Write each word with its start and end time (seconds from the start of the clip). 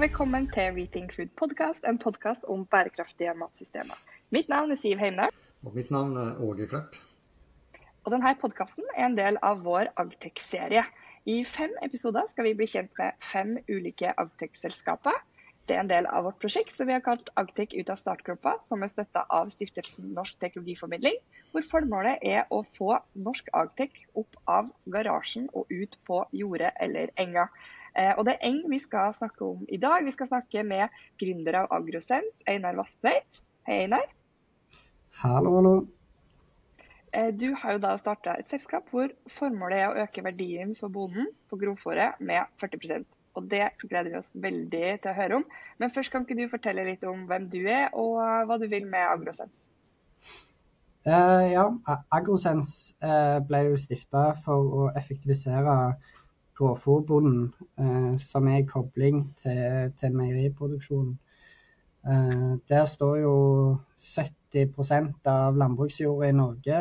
velkommen 0.00 0.46
til 0.48 0.70
Rethink 0.72 1.10
Food 1.12 1.28
Podcast, 1.36 1.84
en 1.84 1.98
podkast 2.00 2.46
om 2.48 2.62
bærekraftige 2.72 3.34
matsystemer. 3.36 3.98
Mitt 4.32 4.48
navn 4.48 4.70
er 4.72 4.78
Siv 4.80 4.96
Heimdal. 4.96 5.34
Og 5.66 5.74
mitt 5.74 5.90
navn 5.92 6.14
er 6.16 6.38
Åge 6.40 6.64
Klepp. 6.70 6.94
Og 8.04 8.14
denne 8.14 8.30
podkasten 8.40 8.86
er 8.94 9.10
en 9.10 9.16
del 9.18 9.36
av 9.44 9.60
vår 9.66 9.90
Agtech-serie. 10.00 10.86
I 11.28 11.42
fem 11.44 11.74
episoder 11.84 12.30
skal 12.30 12.48
vi 12.48 12.54
bli 12.56 12.68
kjent 12.72 12.96
med 12.96 13.18
fem 13.32 13.58
ulike 13.68 14.14
Agtech-selskaper. 14.22 15.18
Det 15.68 15.76
er 15.76 15.82
en 15.82 15.90
del 15.90 16.08
av 16.08 16.24
vårt 16.30 16.40
prosjekt 16.40 16.72
som 16.72 16.88
vi 16.88 16.96
har 16.96 17.04
kalt 17.04 17.28
Agtech 17.42 17.76
ut 17.76 17.92
av 17.92 18.00
startgropa, 18.00 18.54
som 18.64 18.80
er 18.80 18.88
støtta 18.94 19.26
av 19.28 19.52
stiftelsen 19.52 20.14
Norsk 20.16 20.40
teknologiformidling, 20.40 21.20
hvor 21.52 21.66
formålet 21.74 22.24
er 22.24 22.48
å 22.48 22.62
få 22.78 22.94
norsk 23.28 23.52
Agtech 23.52 24.00
opp 24.16 24.40
av 24.48 24.72
garasjen 24.96 25.50
og 25.52 25.68
ut 25.68 26.00
på 26.08 26.22
jordet 26.40 26.72
eller 26.80 27.12
enga. 27.20 27.50
Eh, 27.96 28.12
og 28.16 28.24
Det 28.26 28.36
er 28.36 28.48
Eng 28.48 28.62
vi 28.70 28.78
skal 28.78 29.14
snakke 29.14 29.44
om 29.44 29.64
i 29.68 29.76
dag. 29.76 30.04
Vi 30.04 30.14
skal 30.14 30.30
snakke 30.30 30.62
med 30.62 30.88
gründer 31.20 31.62
av 31.62 31.70
Agrosens, 31.78 32.34
Einar 32.46 32.76
Vastveit. 32.78 33.42
Hei, 33.66 33.84
Einar. 33.84 34.06
Hallo, 35.22 35.54
hallo. 35.56 35.74
Eh, 37.12 37.32
du 37.34 37.54
har 37.54 37.72
jo 37.72 37.82
da 37.82 37.96
starta 37.98 38.36
et 38.38 38.50
selskap 38.50 38.90
hvor 38.90 39.10
formålet 39.28 39.78
er 39.78 39.88
å 39.88 40.04
øke 40.04 40.22
verdien 40.24 40.76
for 40.78 40.92
bonden 40.94 41.26
på 41.50 41.58
grovfòret 41.58 42.20
med 42.20 42.46
40% 42.62 43.08
og 43.38 43.46
Det 43.50 43.66
gleder 43.82 44.10
vi 44.10 44.18
oss 44.18 44.30
veldig 44.34 44.86
til 45.02 45.10
å 45.10 45.16
høre 45.16 45.40
om. 45.40 45.44
Men 45.78 45.92
først 45.94 46.12
kan 46.12 46.26
ikke 46.26 46.38
du 46.38 46.50
fortelle 46.50 46.86
litt 46.86 47.04
om 47.06 47.26
hvem 47.30 47.48
du 47.52 47.60
er, 47.62 47.88
og 47.94 48.18
hva 48.48 48.58
du 48.58 48.66
vil 48.70 48.86
med 48.90 49.06
Agrosens? 49.06 49.52
Uh, 51.06 51.46
ja, 51.48 51.64
Agrosens 52.12 52.92
uh, 53.00 53.38
ble 53.46 53.62
jo 53.70 53.78
stifta 53.80 54.34
for 54.44 54.74
å 54.82 54.88
effektivisere 54.98 55.76
grovfòrbonden, 56.60 57.48
eh, 57.80 58.12
som 58.20 58.48
er 58.52 58.68
kobling 58.68 59.24
til, 59.42 59.92
til 60.00 60.16
meieriproduksjonen. 60.22 61.18
der 62.68 62.84
står 62.88 63.16
jo 63.20 63.32
70% 64.00 65.26
av 65.28 65.56
landbruksjorda 65.60 66.28
i 66.30 66.32
Norge 66.32 66.78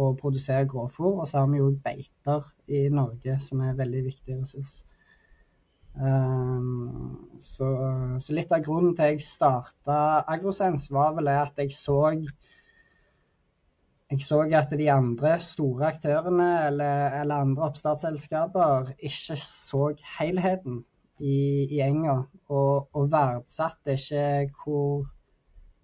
og 0.00 0.18
produserer 0.18 0.68
grovfòr. 0.68 1.20
Og 1.20 1.28
så 1.28 1.38
har 1.38 1.46
vi 1.46 1.58
jo 1.58 1.70
beiter 1.84 2.46
i 2.68 2.88
Norge, 2.88 3.38
som 3.40 3.60
er 3.60 3.72
en 3.72 3.78
veldig 3.78 4.04
viktig 4.04 4.36
ressurs. 4.42 4.84
Um, 5.94 7.30
så, 7.42 7.68
så, 8.22 8.32
litt 8.32 8.52
av 8.54 8.62
grunnen 8.64 8.94
til 8.94 9.08
at 9.08 9.16
jeg 9.16 9.24
starta 9.26 9.96
Agrosens, 10.30 10.86
var 10.94 11.16
vel 11.16 11.28
at 11.32 11.58
jeg 11.58 11.74
så 11.74 11.98
jeg 14.10 14.22
så 14.26 14.40
at 14.42 14.72
de 14.74 14.90
andre 14.90 15.36
store 15.40 15.86
aktørene 15.92 16.48
eller, 16.66 17.20
eller 17.20 17.44
andre 17.44 17.68
oppstartsselskaper 17.68 18.90
ikke 18.98 19.36
så 19.38 19.92
helheten 20.18 20.80
i, 21.20 21.68
i 21.70 21.80
enga, 21.84 22.16
og, 22.48 22.88
og 22.96 23.10
verdsatte 23.12 23.94
ikke 23.94 24.50
hvor, 24.64 25.06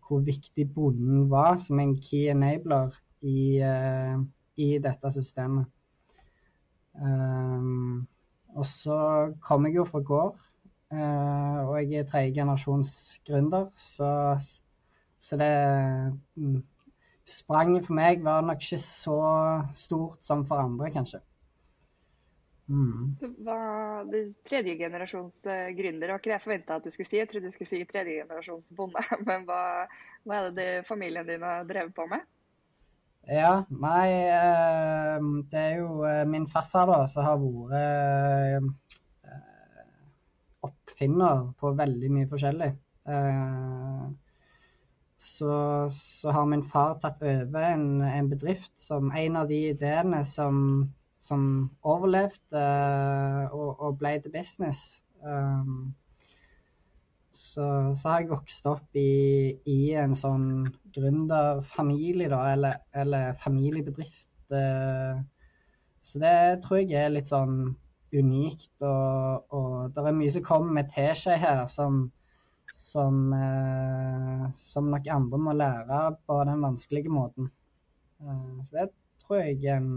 hvor 0.08 0.24
viktig 0.26 0.66
bonden 0.74 1.30
var 1.30 1.60
som 1.62 1.80
en 1.80 1.94
key 2.00 2.26
enabler 2.32 2.96
i, 3.22 3.62
uh, 3.62 4.18
i 4.56 4.74
dette 4.82 5.12
systemet. 5.12 5.70
Um, 6.96 8.06
og 8.56 8.66
så 8.66 8.98
kom 9.44 9.66
jeg 9.68 9.76
jo 9.76 9.84
fra 9.84 10.00
gård, 10.00 10.38
uh, 10.90 11.68
og 11.68 11.76
jeg 11.78 12.00
er 12.00 12.08
tredje 12.10 12.34
generasjons 12.40 13.20
gründer, 13.28 13.68
så, 13.76 14.10
så 15.20 15.36
det 15.36 15.52
um, 16.40 16.64
Spranget 17.26 17.88
for 17.88 17.98
meg 17.98 18.22
var 18.22 18.44
nok 18.46 18.60
ikke 18.62 18.78
så 18.82 19.20
stort 19.74 20.22
som 20.22 20.44
for 20.46 20.62
andre, 20.62 20.92
kanskje. 20.94 21.22
Mm. 22.66 23.14
Så 23.20 23.30
var 23.46 24.06
du 24.10 24.18
tredjegenerasjons 24.46 25.44
uh, 25.46 25.68
gründer, 25.74 26.10
var 26.10 26.18
ikke 26.18 26.32
det 26.32 26.36
jeg 26.36 26.44
forventa 26.44 26.78
at 26.78 26.86
du 26.86 26.90
skulle 26.90 27.08
si. 27.08 27.18
Jeg 27.20 27.30
trodde 27.30 27.50
du 27.50 27.54
skulle 27.54 27.70
si 27.70 27.82
tredjegenerasjons 27.86 28.72
bonde, 28.78 29.02
men 29.28 29.46
hva, 29.46 29.60
hva, 30.26 30.40
er 30.40 30.48
det, 30.48 30.56
det 30.58 30.88
familien 30.88 31.28
din 31.28 31.46
har 31.46 31.66
drevet 31.68 31.94
på 31.94 32.08
med? 32.10 32.26
Ja, 33.26 33.64
nei 33.74 34.10
eh, 34.30 35.16
Det 35.50 35.58
er 35.58 35.80
jo 35.80 36.04
eh, 36.06 36.22
min 36.30 36.46
farfar 36.46 36.86
da, 36.90 36.98
som 37.10 37.26
har 37.26 37.40
vært 37.42 37.72
eh, 39.26 39.40
oppfinner 40.66 41.48
på 41.58 41.72
veldig 41.78 42.12
mye 42.14 42.28
forskjellig. 42.30 42.70
Så, 45.26 45.50
så, 45.92 46.30
har 46.30 46.46
min 46.48 46.64
far 46.70 46.96
tatt 47.02 47.22
over 47.22 47.64
en, 47.66 48.00
en, 48.04 48.30
bedrift 48.30 48.72
som 48.80 49.10
en 49.10 49.36
av 49.42 49.50
de 49.50 49.58
ideene 49.72 50.22
som, 50.24 50.58
som 51.20 51.44
overlevde 51.82 52.64
og, 53.50 53.70
og, 53.74 53.96
ble 54.00 54.16
til 54.22 54.34
business. 54.34 54.84
Um, 55.22 55.94
så, 57.36 57.66
så, 57.98 58.08
har 58.08 58.22
jeg 58.22 58.30
vokst 58.30 58.68
opp 58.70 58.96
i, 58.96 59.56
i 59.68 59.80
en 59.98 60.14
sånn 60.16 60.46
gründerfamilie, 60.96 62.30
da, 62.32 62.42
eller, 62.54 62.78
eller 62.96 63.34
familiebedrift. 63.42 64.30
Uh, 64.52 65.20
så 66.06 66.22
det 66.22 66.38
tror 66.64 66.80
jeg 66.80 66.94
er 67.02 67.12
litt 67.12 67.28
sånn 67.28 67.74
unikt. 68.14 68.72
Og, 68.80 69.52
og 69.52 69.90
det 69.92 70.04
er 70.06 70.16
mye 70.16 70.32
som 70.32 70.46
kommer 70.46 70.78
med 70.78 70.92
teskje 70.94 71.36
her 71.42 71.66
som, 71.72 72.06
som, 72.76 73.32
eh, 73.32 74.50
som 74.54 74.90
nok 74.90 75.08
andre 75.12 75.38
må 75.38 75.54
lære 75.56 76.00
på 76.26 76.36
den 76.48 76.62
vanskelige 76.62 77.12
måten. 77.12 77.50
Eh, 78.20 78.64
så 78.68 78.76
det 78.76 78.86
tror 79.24 79.42
jeg 79.42 79.58
er 79.64 79.80
en, 79.80 79.90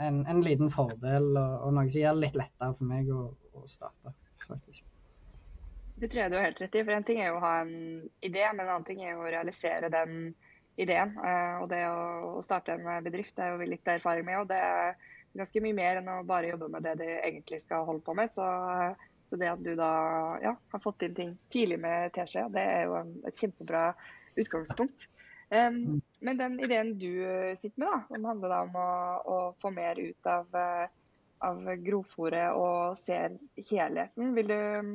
en, 0.00 0.22
en 0.26 0.42
liten 0.44 0.70
fordel, 0.72 1.32
og, 1.36 1.58
og 1.66 1.76
noe 1.76 1.90
som 1.90 2.00
gjør 2.04 2.16
det 2.16 2.26
litt 2.26 2.40
lettere 2.40 2.78
for 2.78 2.92
meg 2.94 3.10
å, 3.12 3.26
å 3.58 3.66
starte, 3.70 4.14
faktisk. 4.46 4.86
Det 6.02 6.08
tror 6.10 6.24
jeg 6.24 6.32
du 6.32 6.38
har 6.38 6.48
helt 6.48 6.62
rett 6.62 6.74
i. 6.74 6.82
For 6.82 6.96
en 6.96 7.06
ting 7.06 7.20
er 7.22 7.30
jo 7.30 7.38
å 7.38 7.44
ha 7.44 7.54
en 7.62 7.74
idé, 8.24 8.46
men 8.50 8.64
en 8.64 8.72
annen 8.72 8.88
ting 8.88 9.02
er 9.04 9.12
jo 9.12 9.22
å 9.22 9.30
realisere 9.30 9.90
den 9.92 10.32
ideen. 10.80 11.12
Eh, 11.20 11.56
og 11.62 11.68
det 11.70 11.82
å 11.90 12.42
starte 12.42 12.74
en 12.78 13.04
bedrift 13.04 13.36
det 13.36 13.44
er 13.44 13.52
jo 13.52 13.70
litt 13.74 13.90
erfaring 13.90 14.26
med. 14.26 14.40
Og 14.40 14.48
det 14.50 14.58
er 14.58 14.96
ganske 15.38 15.62
mye 15.64 15.76
mer 15.76 16.00
enn 16.00 16.10
å 16.10 16.22
bare 16.26 16.50
jobbe 16.50 16.70
med 16.72 16.86
det 16.86 16.96
du 17.00 17.06
egentlig 17.06 17.60
skal 17.62 17.86
holde 17.88 18.04
på 18.06 18.16
med. 18.18 18.32
Så, 18.34 18.46
så 19.32 19.40
det 19.40 19.48
at 19.48 19.64
du 19.64 19.72
da 19.78 19.90
ja, 20.44 20.52
har 20.74 20.84
fått 20.84 21.06
inn 21.06 21.16
ting 21.16 21.34
tidlig 21.52 21.80
med 21.80 22.12
teskje, 22.12 22.44
det 22.52 22.64
er 22.76 22.86
jo 22.90 22.98
et 23.24 23.40
kjempebra 23.40 23.88
utgangspunkt. 24.36 25.08
Um, 25.52 26.00
men 26.24 26.38
den 26.38 26.58
ideen 26.64 26.94
du 27.00 27.10
sitter 27.60 27.80
med, 27.80 27.88
da, 27.88 27.98
som 28.08 28.28
handler 28.28 28.54
om 28.58 28.76
å, 28.80 28.90
å 29.24 29.38
få 29.60 29.72
mer 29.72 30.00
ut 30.00 30.28
av 30.28 30.52
uh, 30.56 30.86
av 31.42 31.62
grovfòret 31.82 32.54
og 32.58 32.98
ser 33.02 33.36
helheten. 33.70 34.34
Vil 34.36 34.50
du 34.50 34.58
mm, 34.58 34.92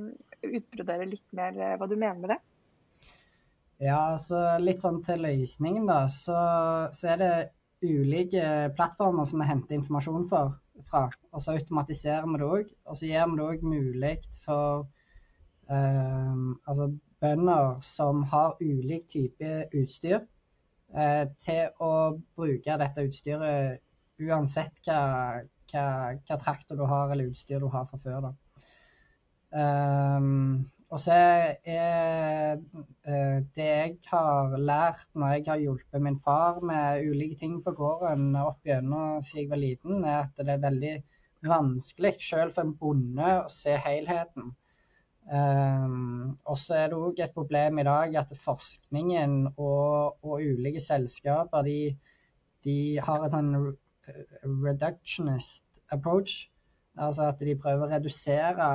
utbrodere 0.58 1.10
litt 1.10 1.26
mer 1.36 1.58
eh, 1.60 1.76
hva 1.80 1.90
du 1.90 1.98
mener 1.98 2.22
med 2.22 2.34
det? 2.36 2.40
Ja, 3.84 4.00
altså 4.14 4.40
litt 4.62 4.82
sånn 4.82 5.04
til 5.06 5.22
løsningen, 5.26 5.86
da. 5.90 6.06
Så, 6.10 6.38
så 6.98 7.12
er 7.14 7.22
det 7.22 7.34
ulike 7.86 8.72
plattformer 8.78 9.28
som 9.30 9.44
vi 9.44 9.50
henter 9.52 9.78
informasjon 9.78 10.26
for, 10.32 10.56
fra. 10.92 11.08
Og 11.34 11.44
så 11.44 11.58
automatiserer 11.58 12.28
vi 12.28 12.40
det 12.42 12.48
òg. 12.48 12.72
Og 12.86 13.00
så 13.00 13.10
gjør 13.10 13.30
vi 13.32 13.40
det 13.40 13.48
òg 13.48 13.68
mulig 13.68 14.16
for 14.46 14.88
eh, 15.70 16.48
altså 16.68 16.90
bønder 17.22 17.78
som 17.82 18.24
har 18.32 18.58
ulik 18.62 19.08
type 19.10 19.54
utstyr, 19.74 20.24
eh, 20.94 21.26
til 21.44 21.84
å 21.84 21.94
bruke 22.38 22.80
dette 22.82 23.06
utstyret 23.10 23.84
uansett 24.22 24.82
hva, 24.86 25.02
hva, 25.72 25.86
hva 26.28 26.40
traktor 26.42 26.80
du 26.80 26.86
har 26.90 27.14
eller 27.14 27.32
utstyr 27.32 27.62
du 27.62 27.70
har 27.74 27.88
fra 27.90 28.00
før. 28.04 28.32
Um, 29.48 30.68
og 30.88 31.02
så 31.04 31.16
er 31.16 32.60
uh, 32.60 33.40
det 33.58 33.66
jeg 33.68 33.96
har 34.08 34.56
lært 34.56 35.10
når 35.20 35.34
jeg 35.34 35.44
har 35.50 35.64
hjulpet 35.64 36.04
min 36.04 36.20
far 36.24 36.62
med 36.64 37.04
ulike 37.10 37.36
ting 37.42 37.58
på 37.64 37.74
gården 37.76 38.30
opp 38.40 38.64
gjennom 38.68 39.20
siden 39.20 39.42
jeg 39.44 39.52
var 39.52 39.62
liten, 39.64 40.06
er 40.06 40.22
at 40.22 40.40
det 40.40 40.56
er 40.56 40.64
veldig 40.64 40.94
vanskelig 41.48 42.14
selv 42.24 42.56
for 42.56 42.64
en 42.64 42.78
bonde 42.80 43.34
å 43.42 43.52
se 43.52 43.76
helheten. 43.84 44.54
Um, 45.28 46.38
og 46.48 46.56
så 46.64 46.78
er 46.78 46.88
det 46.88 47.02
òg 47.04 47.20
et 47.20 47.36
problem 47.36 47.82
i 47.82 47.88
dag 47.88 48.16
at 48.22 48.32
forskningen 48.46 49.34
og, 49.58 50.24
og 50.24 50.40
ulike 50.40 50.80
selskaper 50.80 51.68
de, 51.68 51.80
de 52.64 52.78
har 53.04 53.26
et 53.26 53.36
sånn 53.36 53.52
reductionist 54.64 55.66
approach. 55.92 56.46
Altså 56.96 57.28
at 57.32 57.44
de 57.44 57.60
prøver 57.60 57.86
å 57.86 57.92
redusere 57.92 58.70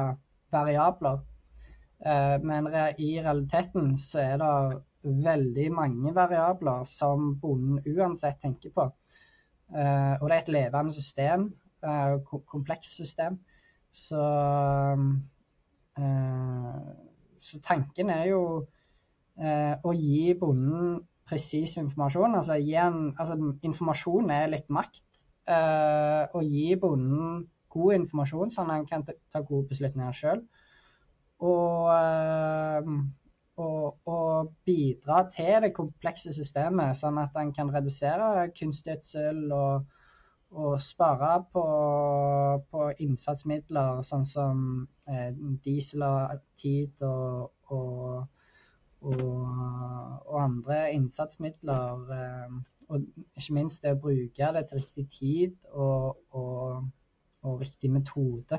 variabler. 0.53 1.23
Eh, 2.07 2.39
men 2.43 2.67
i 2.99 3.13
realiteten 3.23 3.95
så 3.99 4.23
er 4.23 4.41
det 4.43 5.15
veldig 5.27 5.69
mange 5.75 6.15
variabler 6.15 6.85
som 6.91 7.35
bonden 7.43 7.83
uansett 7.87 8.41
tenker 8.43 8.75
på. 8.75 8.89
Eh, 9.73 10.15
og 10.19 10.27
det 10.29 10.37
er 10.37 10.43
et 10.43 10.53
levende 10.57 10.95
system, 10.95 11.53
eh, 11.87 12.17
komplekst 12.47 12.99
system. 12.99 13.39
Så, 13.93 14.25
så 17.47 17.59
tanken 17.61 18.09
er 18.11 18.23
jo 18.31 18.45
å 19.85 19.93
gi 19.93 20.33
bonden 20.41 20.95
presis 21.29 21.75
informasjon. 21.77 22.39
Altså, 22.39 22.57
en, 22.57 23.11
altså 23.21 23.37
informasjon 23.61 24.33
er 24.33 24.49
litt 24.49 24.73
makt 24.73 25.21
å 26.33 26.41
gi 26.47 26.73
bonden 26.81 27.45
god 27.77 27.99
informasjon, 27.99 28.55
sånn 28.57 28.73
at 28.73 28.79
han 28.79 28.89
kan 28.89 29.05
ta 29.05 29.45
gode 29.45 29.69
beslutninger 29.75 30.17
sjøl. 30.17 30.41
Og, 31.43 31.91
og, 34.05 34.53
bidra 34.65 35.29
til 35.31 35.63
det 35.65 35.73
komplekse 35.75 36.33
systemet, 36.35 36.97
sånn 36.99 37.19
at 37.23 37.37
en 37.41 37.53
kan 37.55 37.73
redusere 37.75 38.49
kunstgjødsel 38.59 39.53
og, 39.57 39.87
og 40.53 40.81
spare 40.83 41.33
på, 41.53 41.65
på, 42.71 42.89
innsatsmidler, 43.07 44.03
sånn 44.07 44.27
som 44.29 44.65
eh, 45.09 45.31
diesel 45.65 46.05
og 46.07 46.43
tid 46.63 47.07
og, 47.09 47.51
og, 47.73 48.27
og 49.03 50.39
andre 50.43 50.85
innsatsmidler. 50.97 52.13
Eh, 52.19 52.61
og 52.93 53.07
ikke 53.39 53.55
minst 53.57 53.83
det 53.83 53.95
å 53.95 54.03
bruke 54.03 54.49
det 54.53 54.67
til 54.69 54.83
riktig 54.83 55.07
tid 55.15 55.55
og 55.73 57.61
riktig 57.63 57.89
metode. 57.91 58.59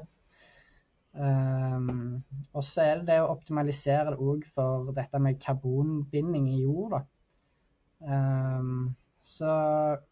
Um, 1.13 2.23
og 2.53 2.63
så 2.65 2.81
er 2.81 2.95
det 2.97 3.07
det 3.11 3.19
å 3.21 3.29
optimalisere 3.35 4.15
det 4.15 4.21
òg 4.21 4.47
for 4.55 4.89
dette 4.97 5.19
med 5.21 5.37
karbonbinding 5.41 6.47
i 6.49 6.63
jorda. 6.63 7.03
Um, 8.01 8.95
så, 9.23 9.51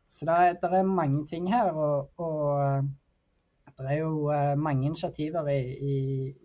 så 0.07 0.25
det, 0.27 0.35
er, 0.35 0.53
det, 0.61 0.69
er, 0.77 0.83
mange 0.87 1.25
ting 1.27 1.49
her, 1.51 1.71
og, 1.73 2.11
og 2.21 2.83
det 3.81 3.89
er 3.89 3.97
jo 3.97 4.29
uh, 4.29 4.53
mange 4.57 4.85
initiativer 4.85 5.49
i, 5.49 5.59
i, 5.73 5.95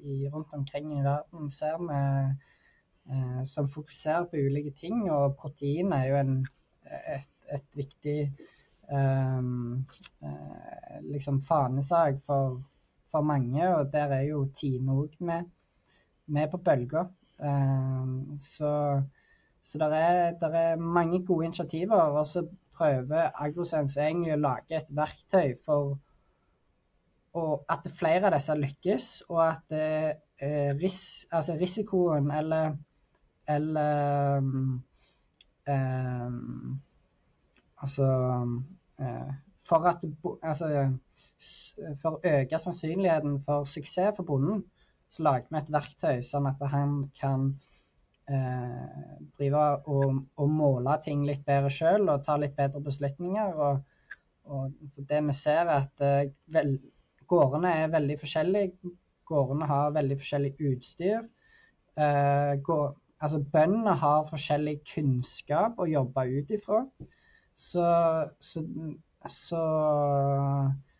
i 0.03 0.29
rundt 0.32 0.55
omkring 0.56 0.94
i 0.97 1.05
verden 1.05 1.50
ser 1.52 1.76
vi, 1.82 2.00
uh, 3.12 3.43
som 3.44 3.69
fokuserer 3.69 4.25
på 4.25 4.41
ulike 4.49 4.73
ting. 4.81 5.05
Og 5.12 5.37
protein 5.37 5.93
er 5.93 6.09
jo 6.09 6.17
en, 6.23 6.32
et, 7.14 7.29
et 7.52 7.69
viktig 7.76 8.32
um, 8.88 9.85
uh, 10.25 10.97
liksom 11.12 11.43
fanesak 11.44 12.25
for 12.26 12.62
for 13.11 13.26
mange, 13.26 13.69
og 13.76 13.93
der 13.93 14.12
er 14.19 14.26
jo 14.31 14.47
Tine 14.56 14.93
òg 14.93 15.17
med, 15.20 15.44
med, 16.26 16.49
på 16.50 16.56
bølga. 16.56 17.06
Um, 17.38 18.38
så 18.41 19.03
så 19.67 19.79
det 19.79 19.99
er, 19.99 20.47
er, 20.47 20.76
mange 20.76 21.26
gode 21.26 21.47
initiativer. 21.47 22.00
Og 22.00 22.26
så 22.26 22.47
prøver 22.76 23.31
AgroSense 23.35 24.00
egentlig 24.00 24.35
å 24.37 24.43
lage 24.43 24.79
et 24.79 24.93
verktøy 24.94 25.56
for 25.67 25.97
at 27.69 27.88
flere 27.99 28.29
av 28.29 28.32
disse 28.37 28.55
lykkes, 28.56 29.06
og 29.29 29.41
at 29.44 29.75
eh, 29.76 30.70
ris, 30.79 31.26
altså 31.32 31.56
risikoen 31.61 32.31
eller, 32.32 32.76
eller 33.49 34.38
um, 34.38 34.82
um, 35.69 36.81
Altså 37.76 38.06
um, 38.06 38.55
For 39.69 39.85
at 39.85 40.05
altså, 40.43 40.69
for 42.03 42.17
å 42.17 42.35
øke 42.37 42.59
sannsynligheten 42.61 43.41
for 43.47 43.69
suksess 43.71 44.17
for 44.17 44.29
bonden, 44.29 44.65
så 45.12 45.25
lager 45.27 45.53
vi 45.53 45.61
et 45.61 45.73
verktøy 45.73 46.23
sånn 46.27 46.49
at 46.50 46.62
han 46.73 46.97
kan 47.19 47.50
eh, 48.31 49.17
drive 49.38 49.65
og, 49.87 50.23
og, 50.37 50.50
måle 50.50 50.97
ting 51.05 51.25
litt 51.29 51.44
bedre 51.47 51.71
sjøl 51.73 52.09
og 52.09 52.25
ta 52.27 52.37
litt 52.41 52.56
bedre 52.59 52.83
beslutninger. 52.85 53.55
Og, 53.67 53.81
og 54.50 55.00
det 55.11 55.23
vi 55.29 55.37
ser, 55.37 55.65
er 55.67 55.87
at 55.87 56.05
eh, 56.05 56.33
vel, 56.56 56.77
gårdene 57.31 57.75
er 57.83 57.94
veldig 57.94 58.19
forskjellige. 58.23 58.94
Gårdene 59.27 59.69
har 59.71 59.94
veldig 59.94 60.21
forskjellig 60.21 60.55
utstyr. 60.71 61.25
Eh, 61.97 62.53
går, 62.67 62.88
altså 63.23 63.41
Bøndene 63.53 63.97
har 64.03 64.29
forskjellig 64.31 64.81
kunnskap 64.93 65.79
å 65.81 65.88
jobbe 65.91 66.27
ut 66.35 66.53
ifra. 66.59 66.83
Så, 67.56 67.87
så, 68.44 68.62
så 69.33 69.62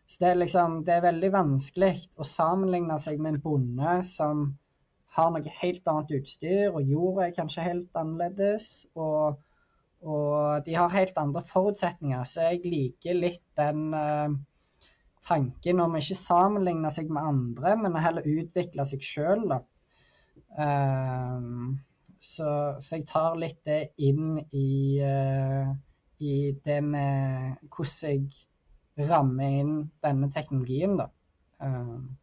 så 0.07 0.23
det 0.23 0.29
er 0.29 0.39
liksom 0.39 0.85
Det 0.87 0.95
er 0.95 1.07
veldig 1.09 1.33
vanskelig 1.35 1.95
å 2.17 2.27
sammenligne 2.27 2.99
seg 3.03 3.19
med 3.19 3.35
en 3.35 3.43
bonde 3.43 3.97
som 4.07 4.47
har 5.17 5.33
noe 5.33 5.55
helt 5.63 5.89
annet 5.91 6.13
utstyr, 6.19 6.75
og 6.75 6.91
jorda 6.91 7.27
er 7.27 7.37
kanskje 7.37 7.65
helt 7.65 7.99
annerledes. 7.99 8.69
Og, 8.95 9.39
og, 10.05 10.67
de 10.67 10.77
har 10.77 10.93
helt 10.93 11.17
andre 11.19 11.43
forutsetninger. 11.49 12.27
Så 12.29 12.45
jeg 12.51 12.63
liker 12.67 13.17
litt 13.17 13.45
den 13.59 13.89
uh, 13.97 14.37
tanken 15.27 15.81
om 15.83 15.97
ikke 15.99 16.19
sammenligne 16.21 16.93
seg 16.93 17.11
med 17.11 17.31
andre, 17.33 17.75
men 17.81 17.99
heller 18.05 18.29
utvikle 18.29 18.87
seg 18.87 19.05
sjøl. 19.05 19.49
Uh, 19.57 20.67
eh, 20.67 21.49
så, 22.21 22.51
så, 22.81 22.91
jeg 22.97 23.07
tar 23.09 23.41
litt 23.41 23.63
det 23.67 23.81
inn 24.05 24.37
i, 24.53 25.01
uh, 25.01 25.73
i 26.21 26.37
det 26.65 26.83
med 26.85 27.57
hvordan 27.73 28.13
jeg 28.13 28.47
ramme 29.05 29.49
inn 29.61 29.73
denne 30.05 30.29
teknologien, 30.33 30.97
da. 30.97 31.09
Um, 31.59 32.17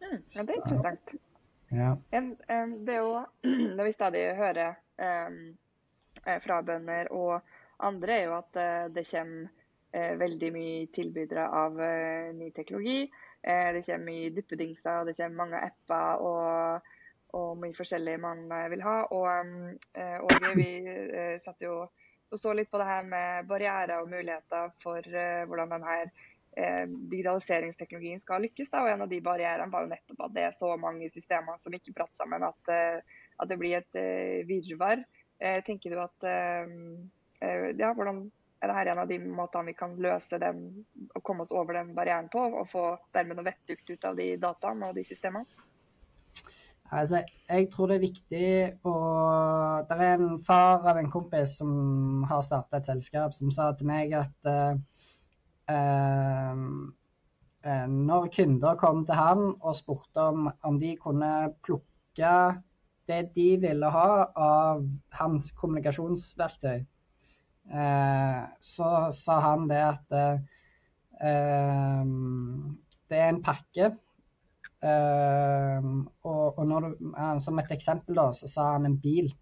ja, 0.00 0.42
det 0.42 0.52
er 0.52 0.58
interessant. 0.58 1.14
Ja. 1.68 1.94
Det 2.10 2.94
er 2.94 3.00
jo 3.02 3.22
det 3.76 3.86
vi 3.86 3.94
stadig 3.94 4.24
hører 4.36 4.76
um, 5.00 5.38
fra 6.24 6.60
bønder 6.64 7.12
og 7.12 7.40
andre, 7.78 8.18
er 8.18 8.28
jo 8.28 8.36
at 8.38 8.60
uh, 8.60 8.92
det 8.92 9.08
kommer 9.10 9.54
veldig 10.20 10.48
mye 10.52 10.88
tilbydere 10.92 11.46
av 11.48 11.78
ny 12.36 12.50
teknologi. 12.52 13.06
det 13.40 13.80
kommer 13.86 14.04
mye 14.04 14.34
duppedingser, 14.36 15.06
det 15.08 15.14
kommer 15.16 15.38
mange 15.38 15.62
apper 15.64 16.24
og, 16.28 16.90
og 17.38 17.54
mye 17.56 17.72
forskjellig 17.74 18.18
man 18.20 18.42
vil 18.68 18.84
ha. 18.84 18.98
Og, 19.16 19.56
og 20.28 20.58
vi 20.60 20.68
satt 21.40 21.64
jo 21.64 21.78
og 22.30 22.40
så 22.40 22.54
litt 22.54 22.70
på 22.70 22.80
det 22.80 22.88
her 22.88 23.06
med 23.08 23.46
barrierer 23.48 24.02
og 24.02 24.10
muligheter 24.10 24.72
for 24.82 25.00
uh, 25.00 25.44
hvordan 25.48 25.74
denne 25.76 25.96
uh, 26.08 26.84
digitaliseringsteknologien 27.12 28.20
skal 28.22 28.44
lykkes. 28.44 28.70
Da. 28.72 28.84
Og 28.84 28.92
En 28.92 29.04
av 29.06 29.12
de 29.12 29.20
barrierene 29.24 29.72
var 29.72 29.86
jo 29.86 29.92
nettopp 29.92 30.26
at 30.26 30.34
det 30.36 30.48
er 30.48 30.56
så 30.56 30.74
mange 30.80 31.10
systemer 31.12 31.60
som 31.62 31.74
ikke 31.74 31.96
prater 31.96 32.20
sammen 32.20 32.44
at, 32.48 32.72
uh, 32.72 33.22
at 33.38 33.52
det 33.52 33.60
blir 33.60 33.78
et 33.78 34.02
virvar. 34.48 35.04
tenker 35.38 35.92
du 35.94 36.00
at 36.02 36.24
ja, 36.26 37.92
hvordan 37.94 38.24
er 38.58 38.72
dette 38.72 38.90
en 38.90 38.98
av 38.98 39.06
de 39.06 39.18
måtene 39.22 39.70
vi 39.70 39.74
kan 39.78 39.94
løse 40.02 40.40
den 40.42 40.64
og 41.14 41.22
komme 41.22 41.44
oss 41.44 41.52
over 41.54 41.78
den 41.78 41.92
barrieren 41.94 42.26
på, 42.32 42.42
og 42.42 42.66
få 42.66 42.84
dermed 43.14 43.38
noe 43.38 43.46
vettugt 43.46 43.90
ut 43.90 44.08
av 44.08 44.18
de 44.18 44.32
dataene 44.42 44.90
og 44.90 44.98
de 44.98 45.04
systemene? 45.06 45.67
Altså, 46.90 47.22
jeg 47.48 47.68
tror 47.72 47.86
det 47.90 47.96
er 47.98 48.00
viktig 48.00 48.46
å 48.88 48.92
Det 49.88 49.96
er 50.00 50.14
en 50.14 50.38
far 50.44 50.86
av 50.88 50.96
en 50.96 51.10
kompis 51.12 51.58
som 51.60 52.24
har 52.28 52.40
starta 52.46 52.78
et 52.78 52.88
selskap, 52.88 53.34
som 53.36 53.50
sa 53.52 53.72
til 53.76 53.86
meg 53.90 54.14
at 54.16 54.48
uh, 54.48 54.74
uh, 55.68 56.56
når 57.92 58.30
kunder 58.32 58.78
kom 58.80 59.04
til 59.04 59.18
han 59.18 59.42
og 59.60 59.76
spurte 59.76 60.24
om, 60.32 60.48
om 60.64 60.80
de 60.80 60.94
kunne 60.96 61.52
plukke 61.66 62.32
det 63.08 63.22
de 63.36 63.48
ville 63.60 63.88
ha 63.92 64.10
av 64.32 64.82
hans 65.20 65.52
kommunikasjonsverktøy, 65.60 66.80
uh, 67.74 68.40
så 68.64 69.12
sa 69.12 69.40
han 69.44 69.68
det 69.68 69.82
at 69.92 70.06
det 73.08 73.16
er 73.18 73.28
en 73.28 73.42
pakke 73.44 73.92
Uh, 74.78 76.06
og, 76.22 76.60
når 76.66 76.84
du, 76.86 77.10
uh, 77.10 77.38
som 77.42 77.58
et 77.58 77.72
eksempel 77.74 78.14
da, 78.14 78.28
så 78.32 78.46
sa 78.50 78.72
han 78.76 78.86
en 78.86 79.00
bil. 79.02 79.32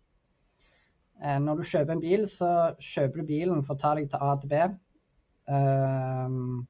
Uh, 1.20 1.36
når 1.44 1.60
du 1.60 1.68
kjøper 1.68 1.92
en 1.92 2.04
bil, 2.04 2.24
så 2.30 2.50
kjøper 2.80 3.20
du 3.20 3.30
bilen 3.34 3.64
for 3.66 3.76
å 3.76 3.82
ta 3.82 3.94
deg 3.98 4.08
til 4.12 4.24
A 4.24 4.36
til 4.40 4.52
B. 4.52 4.62
Ehm, 5.48 6.66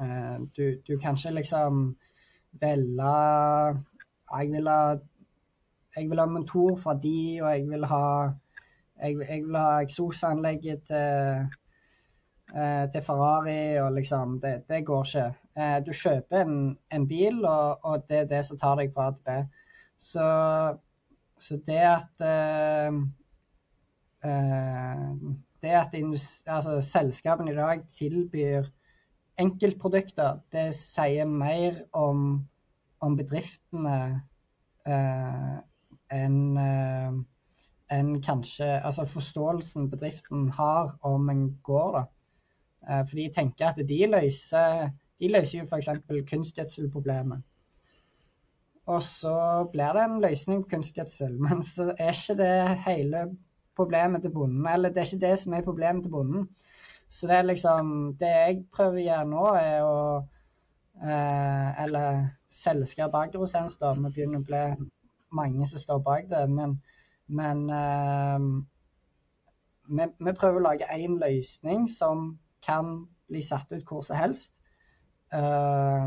eh, 0.00 0.38
du, 0.56 0.82
du, 0.88 0.98
kan 0.98 1.14
ikke 1.14 1.30
liksom 1.30 1.96
velge 2.60 3.12
Jeg 4.38 4.50
vil 4.50 4.68
ha 4.68 4.96
jeg 5.96 6.10
vil 6.10 6.18
ha 6.18 6.26
motor 6.26 6.76
fra 6.76 6.94
de, 7.02 7.40
og 7.42 7.50
jeg 7.50 7.68
vil 7.68 7.84
ha 7.84 8.32
jeg, 9.02 9.20
jeg 9.28 9.44
vil 9.44 9.56
ha 9.56 9.80
eksosanlegget 9.84 10.82
til, 10.88 11.46
til 12.92 13.02
Ferrari, 13.02 13.78
og 13.80 13.92
liksom 13.92 14.40
Det, 14.40 14.62
det 14.68 14.86
går 14.86 15.04
ikke. 15.04 15.45
Eh, 15.56 15.78
du 15.80 15.92
kjøper 15.96 16.42
en, 16.44 16.56
en 16.92 17.04
bil, 17.08 17.38
og, 17.48 17.84
og, 17.84 18.02
det 18.10 18.18
er 18.22 18.26
det 18.28 18.42
som 18.44 18.58
tar 18.60 18.76
deg 18.76 18.90
fra 18.92 19.08
A 19.08 19.14
til 19.14 19.22
B. 19.24 19.36
Så, 19.96 20.26
så 21.40 21.56
det 21.64 21.78
at 21.80 22.24
uh, 22.26 22.98
Det 25.62 25.72
at 25.72 25.94
altså, 25.96 26.74
selskapene 26.84 27.54
i 27.54 27.56
dag 27.56 27.86
tilbyr 27.96 28.68
enkeltprodukter, 29.40 30.42
det 30.52 30.66
sier 30.76 31.24
mer 31.24 31.80
om, 31.96 32.44
om 33.00 33.16
bedriftene 33.16 33.96
uh, 34.88 35.56
enn 36.12 36.42
enn 37.96 38.12
kanskje 38.18 38.66
altså 38.82 39.04
forståelsen 39.06 39.88
bedriften 39.90 40.48
har 40.50 40.96
om 41.06 41.28
en 41.30 41.44
gård. 41.62 42.00
da. 42.00 43.02
For 43.06 43.14
de 43.16 43.28
tenker 43.34 43.68
at 43.68 43.78
de 43.88 44.00
løser 44.10 44.88
de 45.20 45.30
løser 45.32 45.58
jo 45.58 45.66
f.eks. 45.66 45.88
kunstgjødselproblemet. 46.30 47.42
Og 48.86 49.02
så 49.02 49.36
blir 49.72 49.96
det 49.96 50.04
en 50.04 50.20
løsning 50.22 50.62
på 50.62 50.76
kunstgjødsel, 50.76 51.34
men 51.48 51.64
så 51.66 51.92
er 51.98 52.14
ikke 52.14 52.38
det 52.42 52.78
hele 52.86 53.26
problemet 53.76 54.22
til 54.22 54.30
bonden. 54.30 54.66
Eller 54.72 54.88
det 54.88 55.02
er 55.02 55.10
ikke 55.10 55.26
det 55.26 55.38
som 55.38 55.52
er 55.52 55.66
problemet 55.66 56.02
til 56.04 56.12
bonden. 56.12 56.48
Så 57.08 57.26
det 57.26 57.36
er 57.36 57.42
liksom 57.42 58.16
Det 58.20 58.28
jeg 58.28 58.64
prøver 58.74 58.98
å 58.98 59.04
gjøre 59.04 59.26
nå, 59.30 59.44
er 59.54 59.84
å 59.86 59.98
Eh, 61.02 61.82
eller 61.84 62.28
selskap 62.48 63.14
Agrosens, 63.14 63.76
da. 63.76 63.92
Vi 63.92 64.12
begynner 64.14 64.40
å 64.40 64.46
bli 64.48 64.62
mange 65.36 65.68
som 65.68 65.82
står 65.82 66.00
bak 66.04 66.30
det. 66.30 66.44
Men, 66.48 66.78
men 67.28 67.66
eh, 67.70 68.46
vi, 69.90 70.06
vi, 70.08 70.32
prøver 70.32 70.60
å 70.60 70.66
lage 70.70 70.88
én 70.96 71.18
løsning 71.20 71.84
som 71.92 72.30
kan 72.64 73.04
bli 73.28 73.42
satt 73.44 73.72
ut 73.76 73.84
hvor 73.84 74.06
som 74.06 74.16
helst. 74.16 74.54
Uh, 75.34 76.06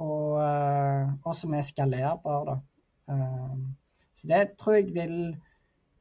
og, 0.00 0.40
uh, 0.42 1.12
og, 1.24 1.34
som 1.36 1.54
er 1.54 1.66
skalerbar. 1.66 2.48
Da. 2.48 2.56
Uh, 3.12 3.58
så 4.14 4.30
det 4.30 4.40
tror 4.58 4.78
jeg 4.78 4.94
vil 4.94 5.16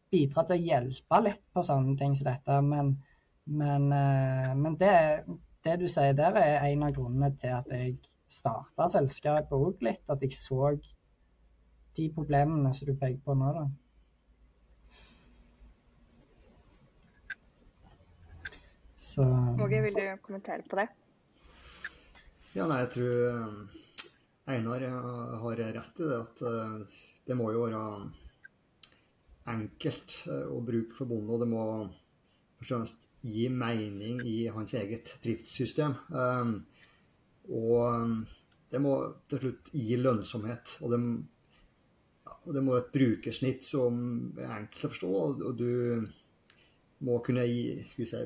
bidra 0.09 0.43
til 0.47 0.57
å 0.57 0.67
hjelpe 0.71 1.21
litt 1.25 1.43
på 1.53 1.63
sånne 1.65 1.95
ting 1.99 2.15
som 2.17 2.31
dette. 2.31 2.61
Men, 2.65 2.95
men, 3.45 3.85
men 4.59 4.77
det, 4.81 4.93
det, 5.65 5.75
du 5.81 5.85
sier 5.89 6.15
der, 6.17 6.37
er 6.37 6.65
en 6.65 6.87
av 6.87 6.95
grunnene 6.95 7.29
til 7.37 7.53
at 7.59 7.69
jeg 7.73 7.99
starta 8.29 8.89
selskapet 8.89 9.53
òg 9.53 9.85
litt. 9.85 10.01
At 10.09 10.25
jeg 10.25 10.33
så 10.37 10.73
de 11.97 12.09
problemene 12.15 12.73
som 12.73 12.89
du 12.89 12.97
peker 12.97 13.21
på 13.25 13.37
nå. 13.37 13.53
da. 13.59 13.67
Åge, 19.19 19.81
vil 19.81 19.95
du 19.95 20.03
kommentere 20.21 20.61
på 20.69 20.77
det? 20.81 20.87
Ja, 22.57 22.65
nei, 22.65 22.79
jeg 22.81 22.89
tror 22.95 23.19
eh, 23.29 23.57
Einar 24.49 24.81
har 25.37 25.59
rett 25.59 25.99
i 26.01 26.05
det 26.09 26.15
at 26.17 26.39
eh, 26.49 27.01
det 27.29 27.35
må 27.37 27.51
jo 27.53 27.67
være 27.67 27.81
enkelt 29.53 30.15
eh, 30.25 30.47
å 30.49 30.57
bruke 30.65 30.97
for 30.97 31.11
bonden. 31.11 31.29
Og 31.29 31.43
det 31.43 31.49
må 31.51 31.65
først 32.57 32.63
og 32.63 32.71
fremst 32.71 33.05
gi 33.21 33.45
mening 33.53 34.23
i 34.25 34.47
hans 34.55 34.73
eget 34.79 35.11
driftssystem. 35.21 35.93
Og 37.53 38.25
det 38.73 38.81
må 38.81 38.95
til 39.29 39.43
slutt 39.43 39.69
gi 39.75 39.99
lønnsomhet. 40.01 40.73
Og 40.81 40.95
det, 40.95 40.99
og 42.39 42.51
det 42.55 42.63
må 42.65 42.73
være 42.73 42.87
et 42.87 42.93
brukersnitt 42.97 43.67
som 43.67 44.01
er 44.39 44.55
enkelt 44.57 44.89
å 44.89 44.93
forstå. 44.95 45.13
Og 45.51 45.53
du 45.61 45.69
må 47.05 47.21
kunne 47.25 47.45
gi 47.45 47.77
si, 48.01 48.25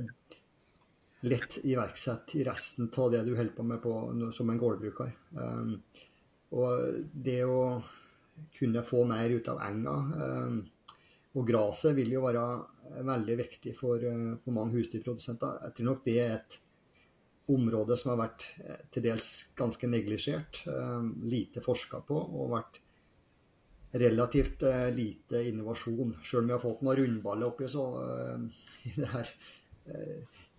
lett 1.23 1.57
iverksette 1.63 2.39
i 2.39 2.43
resten 2.43 2.89
av 2.97 3.11
det 3.11 3.23
du 3.23 3.35
holder 3.35 3.55
på 3.55 3.63
med 3.63 3.81
på, 3.83 3.93
som 4.35 4.49
en 4.49 4.59
gårdbruker. 4.59 5.11
Um, 5.37 5.77
og 6.53 6.99
det 7.13 7.41
å 7.47 7.79
kunne 8.57 8.83
få 8.85 9.03
mer 9.07 9.31
ut 9.31 9.47
av 9.51 9.61
enga 9.63 9.93
um, 9.93 10.57
og 11.37 11.47
gresset 11.47 11.93
vil 11.97 12.11
jo 12.13 12.23
være 12.25 12.43
veldig 13.07 13.37
viktig 13.39 13.73
for, 13.77 14.03
uh, 14.03 14.35
for, 14.43 14.53
mange 14.55 14.77
husdyrprodusenter. 14.77 15.61
Jeg 15.67 15.77
tror 15.77 15.89
nok 15.89 16.03
det 16.05 16.17
er 16.21 16.35
et 16.37 16.59
område 17.53 17.97
som 17.99 18.13
har 18.13 18.21
vært 18.21 18.45
eh, 18.63 18.83
til 18.93 19.03
dels 19.03 19.29
ganske 19.59 19.87
neglisjert, 19.91 20.61
um, 20.71 21.09
lite 21.27 21.59
forska 21.63 21.99
på 22.07 22.15
og 22.15 22.53
vært 22.53 22.79
relativt 23.99 24.63
uh, 24.63 24.87
lite 24.95 25.41
innovasjon. 25.49 26.15
Sjøl 26.23 26.45
om 26.45 26.51
vi 26.51 26.55
har 26.55 26.63
fått 26.63 26.85
noen 26.85 27.01
rundballer 27.01 27.51
oppi 27.51 27.67
så, 27.71 27.83
uh, 27.99 28.63
i 28.89 28.95
det 28.95 29.11
her 29.11 29.35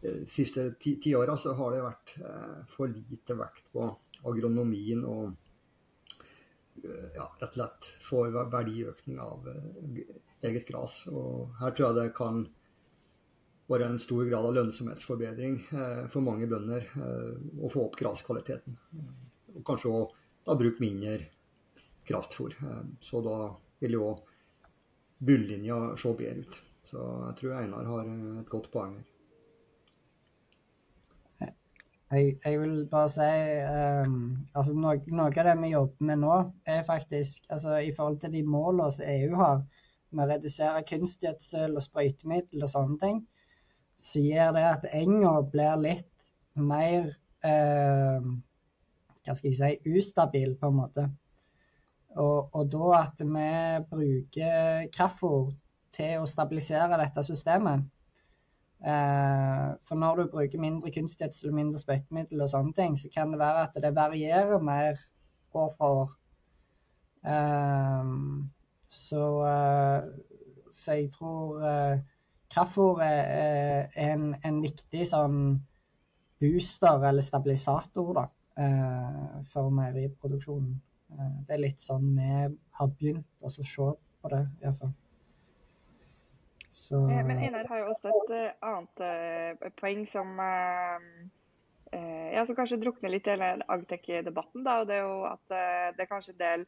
de 0.04 0.26
siste 0.26 0.70
ti, 0.70 1.00
ti 1.00 1.14
åra 1.16 1.36
så 1.36 1.54
har 1.56 1.72
det 1.72 1.84
vært 1.84 2.12
eh, 2.20 2.58
for 2.68 2.90
lite 2.92 3.36
vekt 3.38 3.70
på 3.72 3.86
agronomien 4.28 5.04
og 5.08 5.30
eh, 6.82 7.06
ja, 7.16 7.28
rett 7.40 7.54
og 7.54 7.56
slett 7.56 7.88
få 8.04 8.26
verdiøkning 8.52 9.22
av 9.24 9.48
eh, 9.48 10.02
eget 10.44 10.68
gras. 10.68 11.04
Her 11.60 11.72
tror 11.72 11.86
jeg 11.86 11.98
det 12.00 12.10
kan 12.16 12.42
være 13.72 13.88
en 13.88 14.02
stor 14.02 14.26
grad 14.28 14.44
av 14.44 14.58
lønnsomhetsforbedring 14.58 15.54
for 16.12 16.20
mange 16.20 16.44
bønder 16.44 16.84
å 17.64 17.70
få 17.72 17.86
opp 17.86 17.96
graskvaliteten. 17.96 18.76
Og 19.54 19.62
kanskje 19.64 19.88
òg 19.88 20.58
bruke 20.60 20.84
mindre 20.84 21.30
kraftfôr. 22.04 22.52
Så 23.00 23.22
da 23.24 23.38
vil 23.80 23.96
jo 23.96 24.10
bunnlinja 25.16 25.78
se 25.96 26.12
bedre 26.18 26.44
ut. 26.44 26.60
Så 26.84 27.00
jeg 27.00 27.40
tror 27.40 27.56
Einar 27.62 27.88
har 27.88 28.12
et 28.12 28.52
godt 28.52 28.68
poeng 28.74 28.98
her. 28.98 29.13
Jeg, 32.14 32.36
jeg, 32.44 32.60
vil 32.60 32.74
bare 32.90 33.08
si 33.10 33.28
um, 34.06 34.18
altså 34.54 34.74
noe, 34.78 35.00
noe, 35.10 35.32
av 35.32 35.48
det 35.48 35.54
vi 35.62 35.72
jobber 35.72 36.08
med 36.10 36.20
nå, 36.22 36.36
er 36.70 36.84
faktisk 36.86 37.48
altså 37.50 37.80
i 37.82 37.90
forhold 37.96 38.20
til 38.22 38.34
de 38.36 38.42
målene 38.46 38.90
som 38.94 39.08
EU 39.10 39.38
har 39.40 39.64
med 40.14 40.24
å 40.24 40.28
redusere 40.30 40.84
kunstgjødsel 40.86 41.74
og 41.74 41.82
sprøytemiddel 41.82 42.62
og 42.62 42.70
sånne 42.70 42.98
ting, 43.02 43.20
så 43.98 44.22
gjør 44.22 44.54
det 44.54 44.64
at 44.68 44.86
enga 44.94 45.34
blir 45.50 45.80
litt 45.82 46.30
mer 46.54 47.10
uh, 47.46 48.30
hva 49.24 49.34
skal 49.34 49.50
jeg 49.50 49.58
si 49.58 49.98
ustabil, 49.98 50.54
på 50.60 50.70
en 50.70 50.78
måte. 50.78 51.08
Og, 52.14 52.52
og 52.54 52.70
da 52.70 52.90
at 53.00 53.22
vi 53.24 53.48
bruker 53.90 54.86
kraftfôr 54.94 55.50
til 55.96 56.22
å 56.22 56.30
stabilisere 56.30 57.00
dette 57.00 57.24
systemet, 57.26 57.88
for 58.82 59.94
når 59.96 60.16
du 60.16 60.30
bruker 60.32 60.60
mindre 60.60 60.90
kunstgjødsel 60.92 61.54
mindre 61.56 61.80
sprøytemiddel 61.80 62.42
og 62.44 62.50
sånne 62.52 62.74
ting, 62.76 62.96
så 63.00 63.08
kan 63.14 63.32
det 63.32 63.40
være 63.40 63.62
at 63.68 63.78
det 63.82 63.94
varierer 63.96 64.60
mer 64.60 64.98
år 65.54 65.74
fra 65.78 65.90
år. 66.02 66.10
Eh, 67.32 68.10
så, 68.88 69.22
eh, 69.48 70.08
så 70.72 70.98
jeg 70.98 71.12
tror 71.12 71.62
kraftfôr 72.54 73.00
er 73.02 73.88
en, 73.96 74.34
en, 74.44 74.60
viktig 74.62 75.06
sånn 75.10 75.38
booster 76.42 77.08
eller 77.08 77.24
stabilisator 77.24 78.12
da, 78.18 78.26
for 79.50 79.70
meieriproduksjonen. 79.74 80.74
Det 81.46 81.56
er 81.56 81.62
litt 81.62 81.82
sånn 81.82 82.12
vi 82.18 82.28
har 82.78 82.92
begynt 82.98 83.26
å 83.42 83.50
se 83.54 83.64
på 83.64 84.30
det, 84.30 84.44
iallfall. 84.62 84.92
Så... 86.74 87.10
Eh, 87.10 87.26
men 87.26 87.38
Einar 87.38 87.68
har 87.70 87.78
jo 87.84 87.90
også 87.92 88.10
et 88.10 88.32
uh, 88.34 88.54
annet 88.66 89.02
uh, 89.06 89.72
poeng 89.78 90.04
som 90.10 90.36
ja, 91.94 92.42
som 92.42 92.56
kanskje 92.58 92.80
drukner 92.82 93.12
litt 93.12 93.28
i 93.30 93.34
Agtech-debatten. 93.70 94.64
og 94.66 94.88
Det 94.88 94.96
er 94.96 95.04
jo 95.04 95.18
at 95.28 95.52
det 95.94 96.02
er 96.02 96.08
kanskje 96.10 96.32
en 96.32 96.40
del 96.40 96.64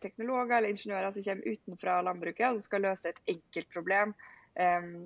teknologer 0.00 0.54
eller 0.56 0.72
ingeniører 0.72 1.12
som 1.12 1.26
kommer 1.26 1.50
utenfra 1.52 1.96
landbruket 2.06 2.46
og 2.46 2.62
skal 2.64 2.86
løse 2.86 3.10
et 3.10 3.20
enkelt 3.28 3.68
problem. 3.74 4.14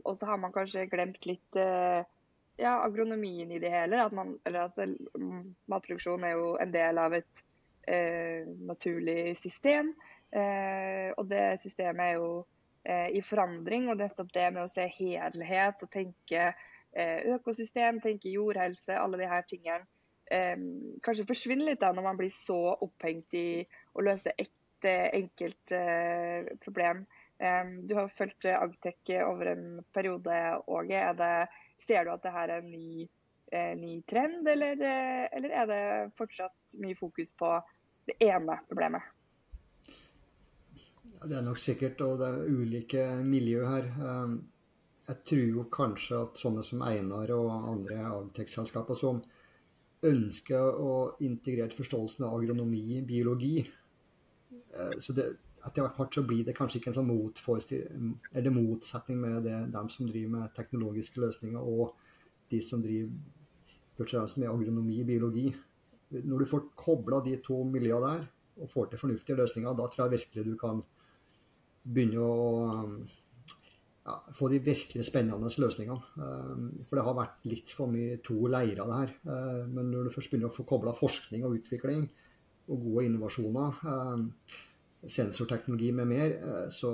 Og 0.05 0.15
så 0.15 0.29
har 0.31 0.39
man 0.39 0.55
kanskje 0.55 0.87
glemt 0.93 1.27
litt 1.27 1.59
ja, 1.59 2.77
agronomien 2.77 3.51
i 3.51 3.59
det 3.59 3.73
hele. 3.75 3.99
At, 4.05 4.15
man, 4.15 4.37
at 4.47 4.79
matproduksjon 5.67 6.29
er 6.29 6.37
jo 6.39 6.55
en 6.63 6.77
del 6.77 7.03
av 7.03 7.19
et 7.19 7.43
naturlig 8.63 9.35
system. 9.43 9.91
og 11.19 11.27
det 11.35 11.45
systemet 11.65 12.13
er 12.13 12.23
jo 12.23 12.31
Eh, 12.39 12.58
i 12.89 13.23
forandring. 13.25 13.89
Og 13.91 14.01
nettopp 14.01 14.33
det 14.35 14.49
med 14.55 14.65
å 14.65 14.71
se 14.71 14.87
helhet 14.99 15.85
og 15.85 15.93
tenke 15.93 16.49
eh, 16.49 17.19
økosystem, 17.35 18.01
tenke 18.05 18.33
jordhelse, 18.33 18.97
alle 18.97 19.21
de 19.21 19.31
her 19.31 19.47
tingene 19.49 19.85
eh, 20.33 20.57
kanskje 21.05 21.29
forsvinner 21.29 21.71
litt 21.71 21.83
da 21.85 21.93
når 21.95 22.09
man 22.11 22.21
blir 22.21 22.33
så 22.35 22.61
opphengt 22.85 23.37
i 23.37 23.65
å 23.95 24.05
løse 24.07 24.35
ett 24.37 24.55
enkelt 24.87 25.73
problem. 26.63 27.01
Du 27.91 27.95
har 27.97 28.13
fulgt 28.15 28.47
Agtec 28.47 29.11
over 29.25 29.51
en 29.51 29.65
periode, 29.91 30.37
Åge. 30.71 31.01
Ser 31.83 32.07
du 32.07 32.13
at 32.13 32.23
dette 32.23 32.45
er 32.45 32.53
en 32.61 32.69
ny, 32.71 33.09
ny 33.81 33.97
trend, 34.07 34.47
eller, 34.47 34.79
eller 35.35 35.57
er 35.65 35.67
det 35.73 35.83
fortsatt 36.21 36.79
mye 36.79 36.95
fokus 36.95 37.35
på 37.35 37.57
det 38.07 38.21
ene 38.23 38.61
problemet? 38.71 39.18
Ja, 41.19 41.27
det 41.27 41.35
er 41.35 41.43
nok 41.43 41.59
sikkert, 41.59 41.99
og 42.07 42.21
det 42.21 42.27
er 42.31 42.45
ulike 42.47 43.05
miljø 43.27 43.65
her. 43.67 43.87
Ehm, 44.07 44.35
jeg 45.09 45.17
tror 45.27 45.47
jo 45.51 45.65
kanskje 45.73 46.21
at 46.23 46.39
sånne 46.39 46.63
som 46.63 46.85
Einar 46.87 47.33
og 47.35 47.49
andre 47.73 47.97
agtek-selskaper 48.07 48.95
som 48.95 49.19
ønsker 50.07 50.79
å 50.79 50.93
integrere 51.27 51.75
forståelsen 51.75 52.23
av 52.29 52.37
agronomi, 52.37 53.01
biologi 53.03 53.57
eh, 53.65 54.95
så 55.03 55.17
det, 55.17 55.27
Etter 55.67 55.83
hvert 55.83 56.15
så 56.15 56.23
blir 56.23 56.45
det 56.47 56.55
kanskje 56.55 56.79
ikke 56.79 56.93
en 56.93 56.97
sånn 57.01 57.09
motsetning 58.55 59.17
med 59.19 59.41
det, 59.43 59.57
dem 59.73 59.89
som 59.91 60.07
driver 60.07 60.31
med 60.37 60.53
teknologiske 60.55 61.19
løsninger, 61.19 61.59
og 61.59 61.97
de 62.53 62.61
som 62.63 62.79
driver 62.85 63.11
og 63.99 64.39
med 64.39 64.47
agronomi, 64.53 65.01
biologi. 65.03 65.49
Når 66.15 66.45
du 66.45 66.47
får 66.47 66.63
kobla 66.79 67.19
de 67.27 67.35
to 67.43 67.59
miljøene 67.67 68.13
der, 68.13 68.23
og 68.63 68.71
får 68.71 68.93
til 68.93 69.03
fornuftige 69.03 69.41
løsninger, 69.41 69.75
da 69.75 69.89
tror 69.91 70.05
jeg 70.07 70.15
virkelig 70.15 70.47
du 70.47 70.55
kan 70.63 70.85
begynne 71.89 72.21
å 72.23 72.37
ja, 74.09 74.17
få 74.35 74.49
de 74.53 74.61
virkelig 74.65 75.05
spennende 75.07 75.51
løsningene. 75.63 75.99
Um, 76.17 76.71
for 76.89 76.99
det 76.99 77.05
har 77.07 77.17
vært 77.17 77.49
litt 77.51 77.73
for 77.75 77.91
mye 77.93 78.19
to 78.25 78.49
leirer, 78.51 78.85
det 78.85 79.01
her. 79.01 79.15
Uh, 79.29 79.65
men 79.71 79.93
når 79.93 80.09
du 80.09 80.15
først 80.15 80.33
begynner 80.33 80.53
å 80.53 80.55
få 80.55 80.67
kobla 80.69 80.95
forskning 80.97 81.45
og 81.47 81.59
utvikling 81.61 82.07
og 82.69 82.85
gode 82.85 83.07
innovasjoner, 83.09 83.83
um, 83.89 84.29
sensorteknologi 85.09 85.93
med 85.97 86.11
mer, 86.11 86.39
uh, 86.43 86.65
så 86.73 86.93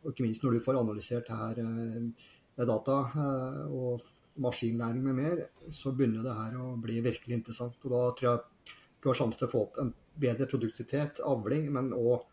og 0.00 0.14
ikke 0.14 0.24
minst 0.24 0.44
når 0.44 0.56
du 0.56 0.64
får 0.64 0.78
analysert 0.80 1.28
her 1.32 1.60
uh, 1.60 2.30
med 2.60 2.68
data 2.68 2.96
og 3.72 4.02
maskinlæring 4.40 5.04
med 5.04 5.16
mer, 5.16 5.38
så 5.72 5.92
begynner 5.96 6.24
det 6.24 6.34
her 6.36 6.56
å 6.60 6.74
bli 6.80 6.98
virkelig 7.04 7.38
interessant. 7.38 7.78
Og 7.84 7.92
da 7.94 8.02
tror 8.16 8.28
jeg 8.30 8.74
du 9.00 9.08
har 9.08 9.16
sjanse 9.16 9.40
til 9.40 9.48
å 9.48 9.52
få 9.52 9.62
opp 9.64 9.78
en 9.80 9.92
bedre 10.20 10.48
produktivitet, 10.48 11.22
avling, 11.24 11.70
men 11.72 11.94
òg 11.96 12.26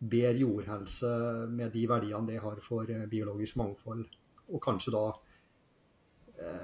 bedre 0.00 0.38
jordhelse 0.40 1.10
med 1.52 1.72
de 1.74 1.86
verdiene 1.88 2.28
det 2.28 2.40
har 2.42 2.60
for 2.64 2.90
eh, 2.90 3.08
biologisk 3.10 3.60
mangfold. 3.60 4.06
Og 4.50 4.62
kanskje 4.62 4.94
da 4.96 5.08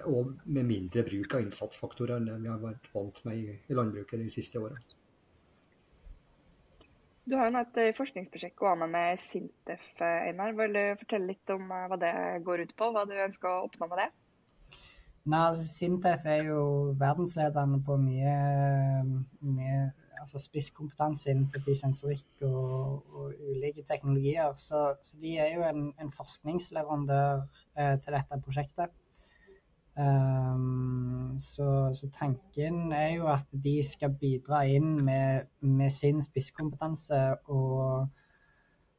og 0.09 0.31
med 0.49 0.64
mindre 0.64 1.02
bruk 1.05 1.35
av 1.37 1.43
innsatsfaktorer 1.45 2.16
enn 2.16 2.28
det 2.31 2.37
vi 2.40 2.49
har 2.49 2.62
vært 2.62 2.87
vant 2.95 3.19
med 3.26 3.50
i 3.69 3.76
landbruket 3.76 4.23
de 4.23 4.28
siste 4.33 4.57
årene. 4.57 4.81
Du 7.26 7.35
har 7.37 7.50
jo 7.50 7.61
et 7.61 7.97
forskningsprosjekt 7.99 8.57
gående 8.57 8.87
med 8.88 9.21
Sintef, 9.21 9.85
Einar. 10.00 10.55
Vil 10.57 10.78
du 10.78 10.83
fortelle 11.02 11.28
litt 11.28 11.52
om 11.52 11.69
hva 11.69 11.99
det 12.00 12.14
går 12.47 12.62
ut 12.64 12.73
på, 12.78 12.88
hva 12.95 13.05
du 13.05 13.12
ønsker 13.19 13.50
å 13.50 13.66
oppnå 13.66 13.90
med 13.90 14.00
det? 14.00 14.09
Nei, 15.26 15.38
altså, 15.49 15.64
Sintef 15.66 16.26
er 16.30 16.45
jo 16.47 16.61
verdensledende 16.99 17.80
på 17.87 17.97
mye, 17.99 18.35
mye 19.42 19.78
altså 20.21 20.38
spisskompetanse 20.38 21.30
innenfor 21.30 21.75
sensorikk 21.78 22.45
og, 22.47 23.02
og, 23.14 23.33
ulike 23.50 23.83
teknologier. 23.90 24.52
Så, 24.56 24.83
så, 25.02 25.16
de 25.23 25.37
er 25.42 25.54
jo 25.54 25.64
en, 25.66 25.88
en 26.02 26.12
forskningsleverandør 26.12 27.42
eh, 27.78 27.99
til 28.04 28.16
dette 28.16 28.40
prosjektet. 28.45 28.95
Um, 29.97 31.37
så, 31.40 31.90
så, 31.95 32.11
tanken 32.12 32.92
er 32.92 33.14
jo 33.14 33.26
at 33.33 33.47
de 33.64 33.78
skal 33.85 34.12
bidra 34.21 34.62
inn 34.68 34.99
med, 35.04 35.47
med 35.61 35.90
sin 35.90 36.21
spisskompetanse 36.23 37.21
og, 37.49 38.09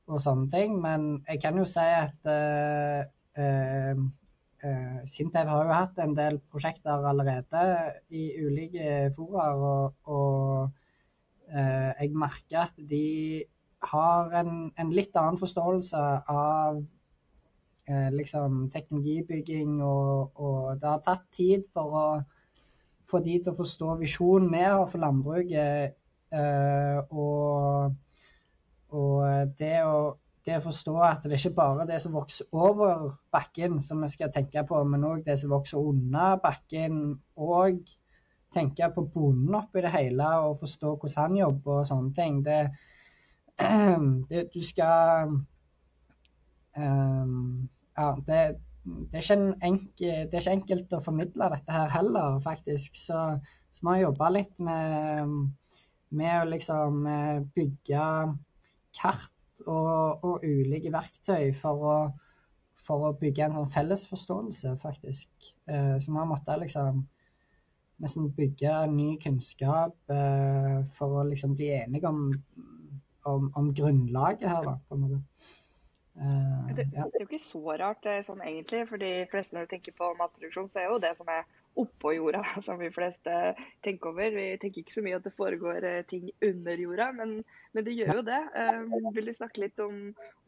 og, 0.07 0.21
sånne 0.21 0.49
ting. 0.51 0.79
Men 0.81 1.09
jeg 1.27 1.43
kan 1.43 1.59
jo 1.59 1.67
si 1.69 1.85
at 2.03 2.31
uh, 2.35 3.03
uh, 3.37 4.07
Sintef 5.05 5.45
har 5.51 5.67
jo 5.67 5.73
hatt 5.75 5.99
en 6.01 6.15
del 6.17 6.39
prosjekter 6.49 7.05
allerede 7.05 7.63
i 8.09 8.23
ulike 8.41 9.11
foraer, 9.15 9.61
og, 9.61 9.93
og 10.09 10.71
uh, 11.53 11.91
jeg 11.99 12.13
merker 12.17 12.63
at 12.63 12.79
de 12.89 13.43
har 13.91 14.33
en, 14.41 14.71
en 14.73 14.93
litt 14.93 15.15
annen 15.19 15.37
forståelse 15.37 16.01
av 16.33 16.81
uh, 16.81 18.09
liksom 18.15 18.65
teknologibygging, 18.73 19.77
og, 19.85 20.33
og, 20.41 20.81
det 20.81 20.89
har 20.89 21.05
tatt 21.05 21.29
tid 21.37 21.69
for 21.73 21.93
å 22.01 22.07
få 23.07 23.21
de 23.23 23.37
til 23.37 23.53
å 23.53 23.59
forstå 23.61 23.93
visjonen 24.01 24.49
vi 24.51 24.65
har 24.65 24.87
for 24.89 24.99
landbruket. 25.05 25.95
og, 27.07 27.93
og 28.91 29.53
det 29.61 29.77
å 29.87 30.17
det 30.47 30.57
å 30.57 30.63
forstå 30.63 30.95
at 31.03 31.25
det 31.27 31.35
er 31.35 31.41
ikke 31.41 31.57
bare 31.57 31.85
det 31.89 31.99
som 31.99 32.15
vokser 32.15 32.47
over 32.55 33.09
bakken 33.35 33.81
som 33.83 34.03
vi 34.03 34.09
skal 34.13 34.31
tenke 34.33 34.63
på, 34.67 34.79
men 34.87 35.05
òg 35.07 35.25
det 35.25 35.35
som 35.41 35.51
vokser 35.51 35.81
under 35.81 36.37
bakken. 36.43 37.17
Og 37.35 37.81
tenke 38.55 38.87
på 38.93 39.03
bonden 39.13 39.57
oppi 39.59 39.83
det 39.83 39.91
hele 39.93 40.27
og 40.45 40.61
forstå 40.61 40.93
hvordan 40.95 41.17
han 41.25 41.39
jobber 41.41 41.81
og 41.81 41.89
sånne 41.89 42.13
ting. 42.15 42.39
Det, 42.45 42.61
det 44.31 44.47
du 44.53 44.61
skal 44.65 45.35
um, 46.77 47.67
Ja, 47.97 48.11
det, 48.27 48.41
det, 49.11 49.19
er 49.19 49.55
enkel, 49.65 50.27
det, 50.29 50.33
er 50.33 50.43
ikke 50.43 50.57
enkelt 50.59 50.91
å 50.93 51.03
formidle 51.03 51.47
dette 51.55 51.73
her 51.73 51.89
heller, 51.91 52.37
faktisk. 52.43 52.95
Så, 52.95 53.23
så 53.73 53.83
vi 53.83 53.89
har 53.89 54.03
jobba 54.05 54.29
litt 54.35 54.53
med, 54.61 55.33
med 56.13 56.35
å 56.43 56.51
liksom 56.51 57.07
eh, 57.09 57.39
bygge 57.57 58.03
kart 58.99 59.33
og, 59.67 60.23
og 60.25 60.45
ulike 60.45 60.91
verktøy 60.93 61.51
for 61.57 61.85
å, 61.91 61.97
for 62.87 63.09
å, 63.09 63.13
bygge 63.19 63.47
en 63.47 63.55
sånn 63.59 63.71
felles 63.73 64.07
forståelse, 64.09 64.77
faktisk. 64.83 65.51
Eh, 65.69 65.95
så 65.99 66.11
vi 66.11 66.19
har 66.19 66.29
måttet 66.29 66.63
liksom 66.63 67.03
nesten 68.03 68.31
bygge 68.37 68.73
ny 68.93 69.15
kunnskap 69.21 70.13
eh, 70.13 70.81
for 70.97 71.21
å 71.21 71.27
liksom 71.27 71.55
bli 71.57 71.71
enige 71.79 72.09
om, 72.09 72.27
om, 73.27 73.49
om 73.57 73.71
grunnlaget 73.75 74.47
her, 74.49 74.67
da, 74.67 74.77
på 74.87 74.97
en 74.97 75.05
måte. 75.05 75.21
Uh, 76.17 76.73
det, 76.73 76.87
det, 76.89 76.97
er 76.97 77.21
jo 77.21 77.27
ikke 77.27 77.39
så 77.43 77.61
rart 77.77 78.07
er 78.09 78.23
sånn 78.25 78.41
egentlig, 78.41 78.87
for 78.89 79.01
de 79.01 79.11
fleste 79.29 79.53
når 79.53 79.67
du 79.67 79.73
tenker 79.75 79.93
på 79.97 80.09
matproduksjon, 80.17 80.69
så 80.71 80.81
er 80.81 80.87
jo 80.89 81.01
det 81.01 81.11
som 81.17 81.29
er 81.29 81.43
oppå 81.77 82.15
jorda 82.15 82.41
som 82.65 82.79
vi 82.81 82.89
fleste 82.93 83.33
tenker 83.85 84.09
over. 84.11 84.31
Vi 84.33 84.47
tenker 84.61 84.81
ikke 84.81 84.95
så 84.95 85.03
mye 85.05 85.19
at 85.19 85.27
det 85.27 85.35
foregår 85.37 85.85
eh, 85.85 85.99
ting 86.09 86.31
under 86.45 86.81
jorda, 86.81 87.11
men, 87.19 87.35
men 87.77 87.85
det 87.85 87.93
gjør 87.99 88.21
jo 88.21 88.23
det. 88.31 88.39
Vil 89.13 89.29
du 89.29 89.35
snakke 89.35 89.61
litt 89.67 89.83
om, 89.83 89.99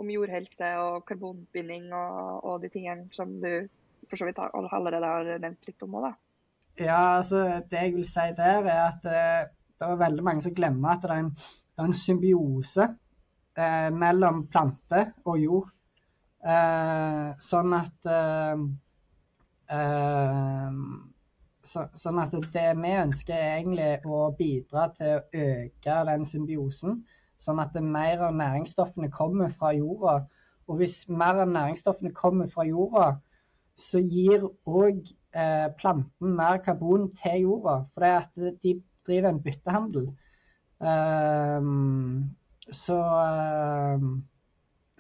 om 0.01 0.09
jordhelse 0.09 0.71
og 0.81 1.05
karbonbinding 1.09 1.91
og, 1.93 2.39
og, 2.39 2.55
de 2.63 2.73
tingene 2.73 3.05
som 3.13 3.37
du 3.37 3.69
for 4.09 4.17
så 4.17 4.25
vidt 4.25 4.41
allerede 4.41 5.05
har 5.05 5.29
nevnt 5.43 5.69
litt 5.69 5.85
om 5.85 5.99
òg, 5.99 6.07
da? 6.09 6.13
Ja, 6.79 7.01
altså 7.19 7.43
det 7.69 7.83
jeg 7.83 7.93
vil 7.93 8.07
si 8.07 8.25
der, 8.37 8.65
er 8.65 8.85
at 8.87 9.05
det 9.05 9.85
er 9.85 9.99
veldig 9.99 10.25
mange 10.25 10.41
som 10.41 10.55
glemmer 10.55 10.95
at 10.95 11.03
det 11.03 11.11
er 11.13 11.21
en, 11.27 11.29
det 11.35 11.83
er 11.83 11.91
en 11.91 11.99
symbiose 11.99 12.87
eh, 13.59 13.89
mellom 13.95 14.45
plante 14.51 15.05
og 15.25 15.37
jord. 15.43 15.69
Eh, 16.39 17.29
sånn 17.43 17.75
at 17.75 18.09
eh, 18.09 18.65
eh, 19.75 20.81
så, 21.69 21.85
sånn 22.01 22.19
at 22.23 22.33
det 22.53 22.67
vi 22.79 22.91
ønsker 22.97 23.35
er 23.35 23.55
egentlig 23.59 23.89
å 24.07 24.21
bidra 24.37 24.87
til 24.95 25.17
å 25.17 25.45
øke 25.45 25.97
den 26.09 26.27
symbiosen. 26.29 27.01
Sånn 27.39 27.61
at 27.63 27.75
mer 27.79 28.25
av 28.27 28.35
næringsstoffene 28.35 29.11
kommer 29.15 29.51
fra 29.55 29.71
jorda. 29.75 30.21
Og 30.69 30.79
hvis 30.81 31.01
mer 31.09 31.43
av 31.43 31.51
næringsstoffene 31.51 32.11
kommer 32.15 32.49
fra 32.51 32.65
jorda, 32.67 33.11
så 33.79 34.01
gir 34.03 34.43
òg 34.67 35.05
eh, 35.33 35.67
planten 35.79 36.35
mer 36.39 36.59
karbon 36.65 37.07
til 37.21 37.45
jorda. 37.45 37.77
For 37.93 38.05
det 38.05 38.15
at 38.23 38.59
de 38.63 38.75
driver 39.07 39.31
en 39.31 39.41
byttehandel. 39.45 40.09
Um, 40.79 42.29
så, 42.71 42.99
uh, 42.99 44.19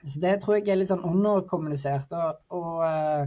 så, 0.05 0.19
det 0.21 0.41
tror 0.41 0.55
jeg 0.57 0.69
er 0.69 0.75
litt 0.79 0.91
sånn 0.91 1.05
underkommunisert. 1.05 2.13
Og, 2.15 2.31
og 2.55 2.83
uh, 2.83 3.23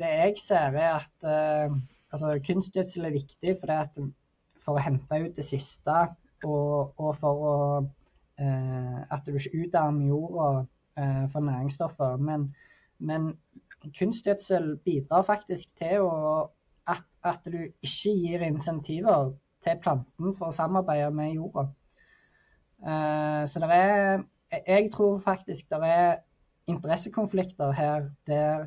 det 0.00 0.10
jeg 0.14 0.34
ser, 0.42 0.70
er 0.78 0.92
at 0.98 1.16
uh, 1.26 1.68
altså, 2.10 2.26
kunstgjødsel 2.46 3.02
er 3.08 3.16
viktig 3.16 3.52
for, 3.60 3.68
at, 3.76 3.92
for, 4.64 4.72
å 4.76 4.84
hente 4.84 5.14
ut 5.26 5.38
det 5.38 5.46
siste, 5.46 5.98
og, 6.44 6.92
og 6.96 7.16
for 7.20 7.34
å, 7.46 7.56
at 8.40 9.26
du 9.26 9.36
ikke 9.36 9.58
utarmer 9.66 10.06
jorda 10.08 10.46
for 11.28 11.40
næringsstoffer. 11.44 12.12
Men, 12.24 12.40
men 12.96 13.22
kunstgjødsel 13.98 14.78
bidrar 14.84 15.26
faktisk 15.28 15.74
til 15.76 16.06
å, 16.06 16.48
at, 16.88 17.04
at, 17.24 17.44
du 17.44 17.58
ikke 17.84 18.14
gir 18.14 18.46
insentiver 18.46 19.34
til 19.64 19.80
planten 19.84 20.34
for 20.38 20.48
å 20.48 20.56
samarbeide 20.56 21.10
med 21.14 21.36
jorda. 21.36 21.66
Uh, 22.80 23.44
så 23.46 23.60
det 23.60 23.68
er 23.72 24.22
Jeg 24.66 24.90
tror 24.92 25.18
faktisk 25.18 25.68
det 25.68 25.78
er 25.84 26.16
interessekonflikter 26.66 27.72
her 27.72 28.08
der 28.26 28.66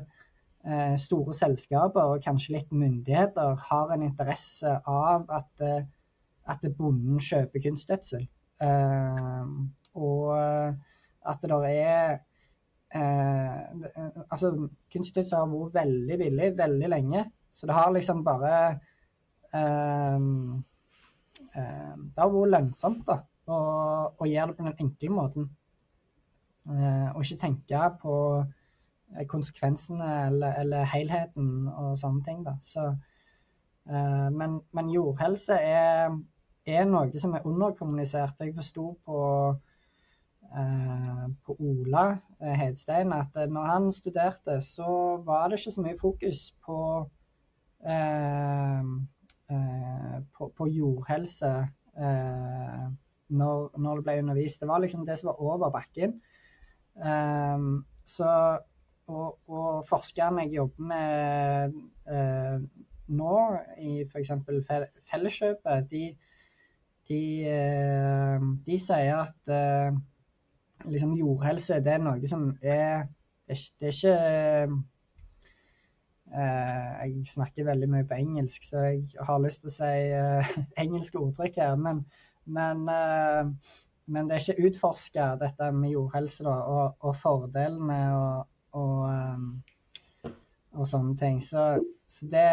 uh, 0.66 0.96
store 0.98 1.34
selskaper 1.34 2.00
og 2.00 2.22
kanskje 2.22 2.54
litt 2.54 2.72
myndigheter 2.72 3.58
har 3.68 3.90
en 3.92 4.02
interesse 4.06 4.70
av 4.86 5.26
at, 5.28 5.50
uh, 5.60 5.82
at 6.46 6.62
bonden 6.78 7.20
kjøper 7.20 7.62
kunstgjødsel. 7.66 8.28
og 9.94 10.30
at 11.26 11.42
det 11.42 11.50
er 11.80 12.18
altså 14.30 14.68
Kunstgjødsel 14.92 15.38
har 15.38 15.46
vært 15.50 15.74
veldig 15.74 16.18
billig 16.18 16.50
veldig 16.58 16.88
lenge. 16.88 17.24
Så 17.52 17.66
det 17.66 17.74
har 17.74 17.90
liksom 17.92 18.24
bare 18.24 18.80
Det 21.54 22.18
har 22.18 22.30
vært 22.30 22.50
lønnsomt, 22.50 23.06
da 23.06 23.18
og, 23.46 24.20
og 24.20 24.28
gjøre 24.28 24.46
det 24.46 24.56
på 24.56 24.66
den 24.66 24.80
enkle 24.80 25.08
måten. 25.08 25.50
Eh, 26.68 27.08
og 27.14 27.24
ikke 27.24 27.40
tenke 27.40 27.80
på 28.00 28.14
eh, 28.40 29.26
konsekvensene 29.28 30.26
eller, 30.26 30.54
eller 30.62 30.84
helheten 30.88 31.68
og 31.68 31.98
sånne 32.00 32.24
ting. 32.24 32.44
Da. 32.46 32.56
Så, 32.64 32.86
eh, 33.90 34.30
men, 34.32 34.60
men, 34.72 34.90
jordhelse 34.94 35.58
er, 35.60 36.16
er, 36.66 36.88
noe 36.88 37.20
som 37.20 37.36
er 37.36 37.44
underkommunisert. 37.46 38.40
Jeg 38.40 38.56
forsto 38.56 38.86
på, 39.04 39.20
eh, 40.56 41.26
på 41.44 41.58
Ola 41.58 42.06
eh, 42.40 42.56
Hedstein 42.62 43.12
at 43.12 43.36
når 43.36 43.72
han 43.72 43.92
studerte, 43.92 44.60
så 44.64 45.20
var 45.26 45.48
det 45.48 45.60
ikke 45.60 45.76
så 45.76 45.84
mye 45.84 46.00
fokus 46.00 46.46
på 46.64 46.78
eh, 47.84 48.94
på, 50.34 50.48
på, 50.56 50.66
jordhelse 50.72 51.50
eh, 52.00 52.86
når, 53.28 53.70
når, 53.78 53.96
det 53.96 54.04
ble 54.04 54.18
undervist. 54.22 54.60
Det 54.60 54.68
var 54.68 54.82
liksom 54.82 55.06
det 55.06 55.18
som 55.18 55.30
var 55.32 55.42
over 55.42 55.70
bakken. 55.70 56.20
Um, 56.94 57.84
så, 58.06 58.58
og, 59.06 59.38
og, 59.46 59.86
forskerne 59.88 60.42
jeg 60.42 60.54
jobber 60.54 60.82
med 60.82 61.72
uh, 62.10 62.60
nå, 63.06 63.36
i 63.78 64.04
f.eks. 64.04 64.30
Felleskjøpet, 65.10 65.90
de, 65.90 66.04
de, 67.08 67.22
uh, 67.50 68.48
de, 68.66 68.78
sier 68.80 69.24
at 69.24 69.52
uh, 69.52 69.96
liksom 70.84 71.16
jordhelse 71.18 71.80
det 71.84 71.96
er 71.96 72.04
noe 72.04 72.28
som 72.30 72.52
er 72.62 73.06
Det 73.44 73.58
det 73.80 73.88
er 73.88 73.92
ikke 73.92 74.12
jeg 76.34 77.26
snakker 77.28 77.66
veldig 77.68 77.88
mye 77.92 78.06
på 78.08 78.16
engelsk, 78.16 78.64
så 78.64 78.78
jeg 78.78 79.02
har 79.20 79.42
lyst 79.44 79.60
til 79.62 79.70
å 79.70 79.74
si 79.74 79.98
engelske 80.82 81.20
ordtrykk 81.20 81.58
her. 81.60 81.76
Men, 81.76 82.00
men, 82.46 82.84
men 84.06 84.28
det 84.28 84.36
er 84.36 84.42
ikke 84.42 84.68
utforska, 84.68 85.28
dette 85.40 85.70
med 85.72 85.94
jordhelse 85.94 86.44
da, 86.46 86.56
og, 86.74 86.98
og 87.00 87.16
fordelene 87.22 88.00
og, 88.16 88.46
og, 88.80 90.30
og, 90.74 90.84
sånne 90.88 91.16
ting. 91.20 91.40
Så, 91.44 91.64
så 92.10 92.28
det 92.32 92.44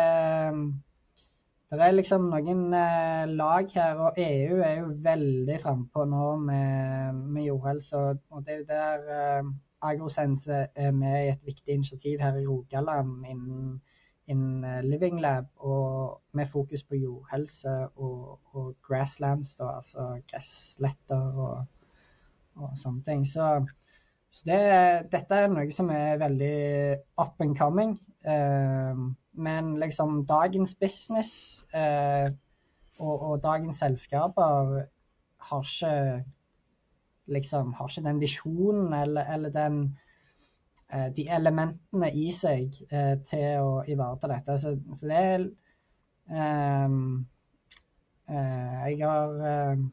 det 1.71 1.85
er 1.85 1.93
liksom 1.95 2.25
noen 2.27 2.73
eh, 2.75 3.29
lag 3.31 3.69
her, 3.71 3.99
og 4.03 4.17
EU 4.19 4.57
er 4.59 4.73
jo 4.81 4.87
veldig 5.05 5.59
frampå 5.63 6.03
nå 6.03 6.33
med, 6.43 7.21
med 7.31 7.45
jordhelse. 7.45 8.01
Og 8.27 8.41
det 8.43 8.53
er 8.53 8.57
jo 8.57 8.65
der 8.67 9.05
eh, 9.17 9.51
Agrosense 9.87 10.65
er 10.75 10.91
med 10.91 11.15
i 11.21 11.29
et 11.31 11.45
viktig 11.47 11.77
initiativ 11.77 12.19
her 12.19 12.35
i 12.41 12.43
Rogaland 12.45 13.23
innen, 13.23 13.77
innen 14.27 14.63
eh, 14.63 14.81
Living 14.83 15.19
Lab, 15.21 15.45
med 16.31 16.47
fokus 16.47 16.83
på 16.83 16.95
jordhelse 16.95 17.73
og, 17.95 18.39
og 18.53 18.75
grasslands, 18.87 19.55
da, 19.55 19.77
altså 19.81 20.21
gressletter 20.31 21.39
og, 21.45 21.65
og 22.55 22.77
sånne 22.79 23.03
ting. 23.07 23.25
Så, 23.27 23.47
så 24.31 24.47
det, 24.47 24.61
dette 25.11 25.41
er 25.43 25.51
noe 25.51 25.71
som 25.75 25.89
er 25.93 26.21
veldig 26.21 26.55
up 27.21 27.41
and 27.43 27.57
coming. 27.57 27.97
Eh, 28.23 29.03
men 29.31 29.75
liksom 29.79 30.25
dagens 30.27 30.75
business 30.75 31.63
eh, 31.73 32.29
og, 32.99 33.15
og, 33.21 33.43
dagens 33.43 33.79
selskaper 33.81 34.83
har 35.41 35.63
ikke 35.65 36.23
liksom 37.31 37.73
har 37.73 37.89
ikke 37.89 38.07
den 38.07 38.19
visjonen 38.21 38.93
eller, 38.93 39.25
eller 39.33 39.49
den 39.55 39.97
de 41.15 41.27
elementene 41.31 42.09
i 42.11 42.27
seg 42.35 42.75
eh, 42.91 43.15
til 43.27 43.63
å 43.63 43.75
ivareta 43.87 44.27
dette. 44.31 44.57
Så, 44.59 44.75
så 44.97 45.07
det 45.07 45.19
er 45.19 45.45
um, 46.85 47.25
uh, 48.29 48.89
jeg, 48.89 48.99
har, 49.03 49.37
uh, 49.39 49.85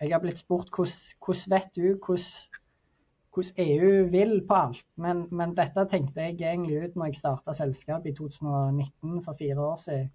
jeg 0.00 0.14
har 0.14 0.22
blitt 0.22 0.40
spurt 0.40 0.72
hvordan 0.74 1.54
vet 1.54 1.70
du 1.76 1.90
hvordan 2.00 3.62
EU 3.66 3.92
vil 4.10 4.34
på 4.48 4.54
alt. 4.54 4.86
Men, 4.96 5.26
men, 5.30 5.54
dette 5.58 5.86
tenkte 5.92 6.24
jeg 6.24 6.40
egentlig 6.40 6.84
ut 6.84 6.96
når 6.96 7.12
jeg 7.12 7.20
starta 7.20 7.56
selskapet 7.56 8.12
i 8.12 8.16
2019, 8.18 9.20
for 9.24 9.38
fire 9.38 9.70
år 9.72 9.80
siden. 9.84 10.10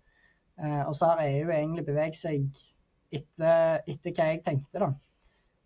Uh, 0.55 0.87
og 0.87 0.95
så 0.95 1.11
har 1.11 1.25
EU 1.27 1.49
egentlig 1.51 1.85
beveget 1.85 2.17
seg 2.17 2.45
etter, 3.11 3.81
etter, 3.85 4.13
hva 4.15 4.29
jeg 4.31 4.43
tenkte, 4.45 4.79
da. 4.79 4.93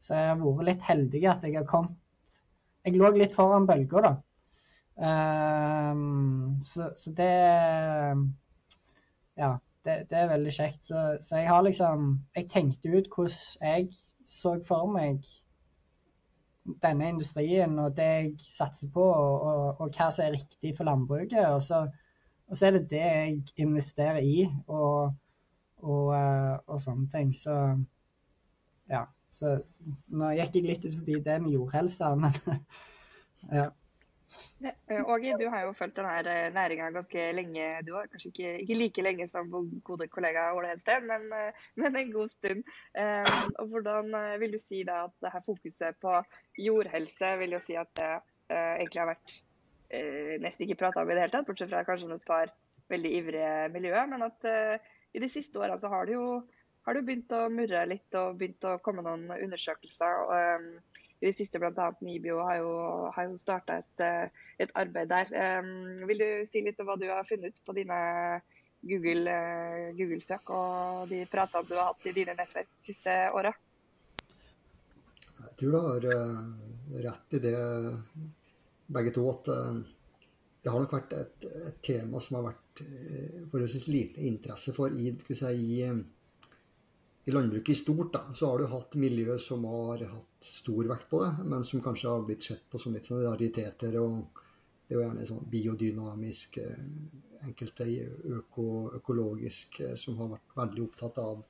Så 0.04 0.16
jeg 0.16 0.32
har 0.32 0.40
vært 0.40 0.68
litt 0.70 0.86
heldig 0.88 1.22
at 1.28 1.44
jeg 1.44 1.58
har 1.58 1.68
kommet 1.68 1.98
Jeg 2.88 2.96
lå 2.96 3.10
litt 3.12 3.34
foran 3.36 3.68
bølga, 3.68 4.02
da. 4.06 4.12
Um, 5.00 6.60
så, 6.62 6.92
så, 6.98 7.14
det 7.16 7.26
Ja, 9.38 9.58
det, 9.86 9.94
det, 10.10 10.18
er 10.18 10.28
veldig 10.28 10.54
kjekt. 10.54 10.86
Så, 10.86 11.18
så 11.22 11.36
jeg 11.36 11.48
har 11.48 11.62
liksom 11.64 12.20
Jeg 12.36 12.50
tenkte 12.50 12.98
ut 12.98 13.08
hvordan 13.16 13.32
jeg 13.62 13.88
så 14.26 14.60
for 14.68 14.92
meg 14.92 15.24
denne 16.84 17.08
industrien 17.10 17.80
og 17.80 17.96
det 17.98 18.04
jeg 18.04 18.34
satser 18.44 18.92
på, 18.94 19.02
og, 19.02 19.42
og, 19.42 19.82
og 19.82 19.96
hva 19.96 20.10
som 20.12 20.26
er 20.26 20.36
riktig 20.36 20.76
for 20.78 20.84
landbruket. 20.84 21.48
Og 21.48 21.64
så, 21.64 21.88
og 22.48 22.58
så, 22.58 22.68
er 22.68 22.72
det 22.78 22.90
det 22.92 23.06
jeg 23.06 23.40
investerer 23.56 24.20
i, 24.20 24.50
og, 24.68 25.16
og 25.82 26.82
sånne 26.82 27.08
ting. 27.16 27.34
Så 27.36 27.56
ja. 28.90 29.06
Så, 29.32 29.60
nå 30.10 30.32
gikk 30.34 30.56
jeg 30.58 30.66
litt 30.66 30.86
ut 30.86 30.96
forbi 30.98 31.20
det 31.26 31.36
med 31.44 31.54
jordhelse, 31.54 32.08
men 32.20 32.34
ja. 33.60 33.70
Eh, 34.62 35.10
Åge, 35.10 35.36
du 35.40 35.46
har 35.48 35.64
jo 35.66 35.74
fulgt 35.78 35.98
denne 35.98 36.20
eh, 36.28 36.48
næringa 36.54 36.90
ganske 36.96 37.26
lenge. 37.36 37.68
Du 37.88 37.94
har 37.96 38.10
kanskje 38.12 38.32
ikke, 38.32 38.54
ikke, 38.64 38.78
like 38.78 39.06
lenge 39.06 39.28
som 39.32 39.50
vår 39.52 39.68
gode 39.88 40.08
kollega 40.12 40.50
Ole 40.58 40.74
Hensten, 40.74 41.08
men, 41.08 41.28
eh, 41.36 41.66
men, 41.80 41.96
en 41.96 42.14
god 42.14 42.34
stund. 42.34 42.64
Um, 42.94 43.54
og 43.60 43.74
Hvordan 43.74 44.16
vil 44.42 44.54
du 44.56 44.60
si 44.62 44.84
da 44.88 45.04
at 45.08 45.16
det 45.24 45.34
her 45.34 45.46
fokuset 45.46 46.00
på 46.02 46.16
jordhelse 46.60 47.34
vil 47.40 47.58
jo 47.58 47.64
si 47.64 47.78
at 47.80 47.92
det 48.00 48.12
egentlig 48.50 49.02
har 49.04 49.12
vært 49.12 49.34
nesten 50.42 50.66
ikke 50.66 50.80
prata 50.80 51.02
om 51.04 51.10
i 51.10 51.14
det 51.14 51.22
hele 51.22 51.34
tatt, 51.34 51.46
bortsett 51.46 51.70
fra 51.70 51.84
kanskje 51.86 52.10
et 52.16 52.26
par 52.26 52.50
veldig 52.90 53.12
ivrige 53.20 53.52
miljøer. 53.74 54.08
Men 54.10 54.26
at 54.26 54.48
i 55.14 55.22
de 55.22 55.30
siste 55.30 55.62
åra 55.62 55.78
så 55.78 55.92
har 55.94 56.10
det 56.10 56.18
jo 56.18 56.26
har 56.88 56.98
du 56.98 57.06
begynt 57.06 57.34
å 57.38 57.44
murre 57.54 57.84
litt 57.86 58.16
og 58.18 58.40
begynt 58.40 58.66
å 58.66 58.80
komme 58.82 59.04
noen 59.06 59.30
undersøkelser. 59.36 60.24
Og, 60.24 60.32
um, 60.34 61.09
I 61.20 61.28
det 61.28 61.36
siste 61.36 61.60
bl.a. 61.60 61.90
Nibio 62.02 62.40
har 62.48 62.62
jo, 62.62 62.72
har 63.16 63.28
jo 63.28 63.40
starta 63.40 63.80
et, 63.82 64.04
uh, 64.04 64.46
et, 64.58 64.72
arbeid 64.80 65.10
der. 65.12 65.32
Um, 65.60 65.98
vil 66.08 66.22
du 66.22 66.30
si 66.48 66.64
litt 66.64 66.80
om 66.80 66.88
hva 66.88 66.96
du 67.00 67.10
har 67.12 67.28
funnet 67.28 67.60
på 67.66 67.76
dine 67.76 68.00
Google-søk 68.80 69.98
Google-søk 69.98 70.52
og 70.56 71.10
de 71.12 71.26
pratene 71.28 71.68
du 71.68 71.76
har 71.76 71.90
hatt 71.90 72.06
i 72.08 72.14
dine 72.16 72.38
nettverk 72.38 72.70
de 72.72 72.86
siste 72.86 73.16
åra? 73.36 73.52
Jeg 75.40 75.56
tror 75.60 75.76
du 75.76 75.80
har 75.90 76.08
uh, 76.08 77.02
rett 77.04 77.36
i 77.36 77.42
det, 77.44 77.56
begge 78.88 79.16
to. 79.16 79.26
at 79.34 79.52
det 80.64 80.72
har 80.72 80.80
nok 80.84 80.96
vært 80.96 81.18
et, 81.20 81.50
et 81.68 81.84
tema 81.84 82.20
som 82.24 82.40
har 82.40 82.48
vært 82.54 82.82
forholdsvis 83.52 83.90
lite 83.92 84.24
interesse 84.28 84.72
for 84.76 84.96
i, 84.96 85.12
si, 85.36 85.52
i 85.52 85.84
i 87.26 87.32
landbruket 87.32 87.70
i 87.70 87.76
stort 87.76 88.14
da, 88.14 88.22
så 88.34 88.48
har 88.50 88.60
du 88.60 88.68
hatt 88.72 88.96
miljø 88.96 89.38
som 89.42 89.66
har 89.70 90.04
hatt 90.12 90.46
stor 90.46 90.88
vekt 90.90 91.10
på 91.12 91.22
det, 91.24 91.32
men 91.52 91.66
som 91.68 91.82
kanskje 91.84 92.10
har 92.10 92.24
blitt 92.26 92.46
sett 92.48 92.64
på 92.72 92.80
som 92.82 92.96
litt 92.96 93.10
sånn 93.10 93.24
rariteter. 93.26 93.98
og 94.00 94.40
Det 94.88 94.96
er 94.96 94.98
jo 94.98 95.04
gjerne 95.04 95.28
sånn 95.28 95.50
biodynamisk, 95.52 96.58
eh, 96.58 96.86
enkelte 97.46 97.86
øko, 98.38 98.66
økologisk, 98.98 99.82
eh, 99.82 99.96
som 99.96 100.18
har 100.18 100.32
vært 100.36 100.56
veldig 100.56 100.86
opptatt 100.88 101.18
av 101.18 101.44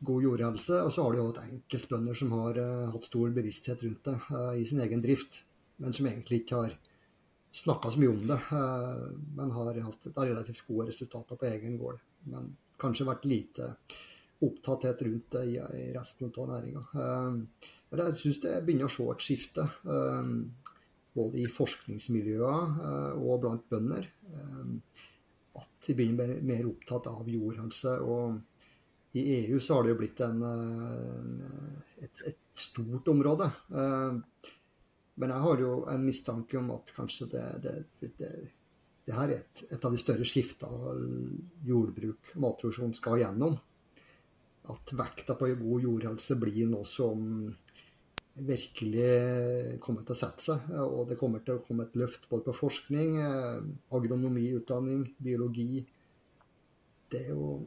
god 0.00 0.22
jordhelse. 0.22 0.80
Og 0.82 0.92
så 0.92 1.02
har 1.02 1.12
du 1.12 1.18
jo 1.18 1.28
hatt 1.28 1.44
enkeltbønder 1.44 2.14
som 2.14 2.32
har 2.32 2.58
uh, 2.58 2.90
hatt 2.92 3.06
stor 3.06 3.30
bevissthet 3.30 3.84
rundt 3.84 4.04
det 4.04 4.16
i 4.60 4.64
sin 4.68 4.80
egen 4.80 5.00
drift, 5.00 5.44
men 5.78 5.92
som 5.92 6.06
egentlig 6.06 6.42
ikke 6.42 6.58
har 6.64 6.74
snakka 7.54 7.92
så 7.92 8.02
mye 8.02 8.10
om 8.10 8.26
det. 8.26 8.40
Men 9.38 9.54
har 9.54 9.80
hatt 9.86 10.10
relativt 10.18 10.66
gode 10.66 10.88
resultater 10.90 11.38
på 11.38 11.46
egen 11.46 11.78
gård. 11.78 12.02
Men 12.28 12.56
kanskje 12.80 13.06
vært 13.06 13.24
lite 13.30 13.76
opptatthet 14.46 15.02
rundt 15.06 15.36
det 15.36 15.44
i, 15.52 15.56
resten 15.94 16.30
av 16.30 16.50
næringa. 16.50 16.82
Men 17.90 18.02
jeg 18.08 18.18
syns 18.18 18.40
det 18.42 18.54
begynner 18.66 18.90
å 18.90 18.94
se 18.94 19.06
et 19.12 19.26
skifte. 19.26 19.66
Eh, 19.86 20.32
både 21.14 21.44
i 21.44 21.50
forskningsmiljøer 21.50 22.72
eh, 22.88 23.22
og 23.22 23.44
blant 23.44 23.68
bønder. 23.70 24.08
At 25.54 25.86
de 25.86 25.94
begynner 25.94 26.34
mer, 26.34 26.42
mer 26.42 26.72
opptatt 26.72 27.06
av 27.12 27.28
jordhelse. 27.30 27.98
og 28.02 28.40
i 29.14 29.22
EU 29.44 29.60
så 29.62 29.76
har 29.76 29.84
det 29.84 29.92
jo 29.92 29.98
blitt 30.00 30.20
en, 30.26 30.40
et, 32.02 32.22
et, 32.26 32.40
stort 32.58 33.06
område. 33.10 33.46
Men 33.70 35.30
jeg 35.30 35.42
har 35.44 35.62
jo 35.62 35.70
en 35.90 36.02
mistanke 36.02 36.58
om 36.58 36.72
at 36.74 36.90
kanskje 36.96 37.28
det, 37.30 37.44
det, 37.62 37.74
det, 38.18 38.30
det 39.06 39.14
her 39.14 39.28
er 39.28 39.42
et, 39.42 39.64
et, 39.68 39.84
av 39.84 39.92
de 39.92 40.00
større 40.00 40.26
skiftene 40.26 40.94
jordbruk 41.66 42.34
og 42.34 42.44
matproduksjon 42.46 42.94
skal 42.96 43.20
gjennom 43.20 43.56
at 44.72 44.94
vekta 44.96 45.36
på 45.36 45.50
god 45.60 45.84
jordhelse 45.84 46.38
blir 46.40 46.68
noe 46.70 46.86
som 46.88 47.20
virkelig 48.34 49.78
kommer 49.84 50.02
til 50.02 50.14
å 50.14 50.18
sette 50.18 50.42
seg. 50.42 50.70
Og 50.82 51.04
det 51.10 51.18
kommer 51.20 51.44
til 51.44 51.58
å 51.58 51.64
komme 51.64 51.86
et 51.86 51.98
løft 51.98 52.26
både 52.30 52.48
på 52.48 52.56
forskning, 52.64 53.18
eh, 53.20 53.60
agronomi, 53.94 54.48
utdanning, 54.56 55.04
biologi. 55.22 55.84
Det 57.10 57.20
er 57.26 57.30
jo 57.30 57.60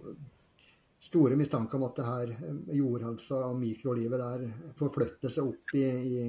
store 0.99 1.38
mistanker 1.38 1.77
om 1.77 1.83
at 1.88 1.95
det 1.95 2.05
her 2.05 2.33
jordhelsa 2.73 3.45
og 3.47 3.60
mikrolivet 3.62 4.19
der 4.19 4.73
forflytter 4.75 5.31
seg 5.31 5.47
opp 5.47 5.75
i, 5.77 5.86
i, 5.86 6.27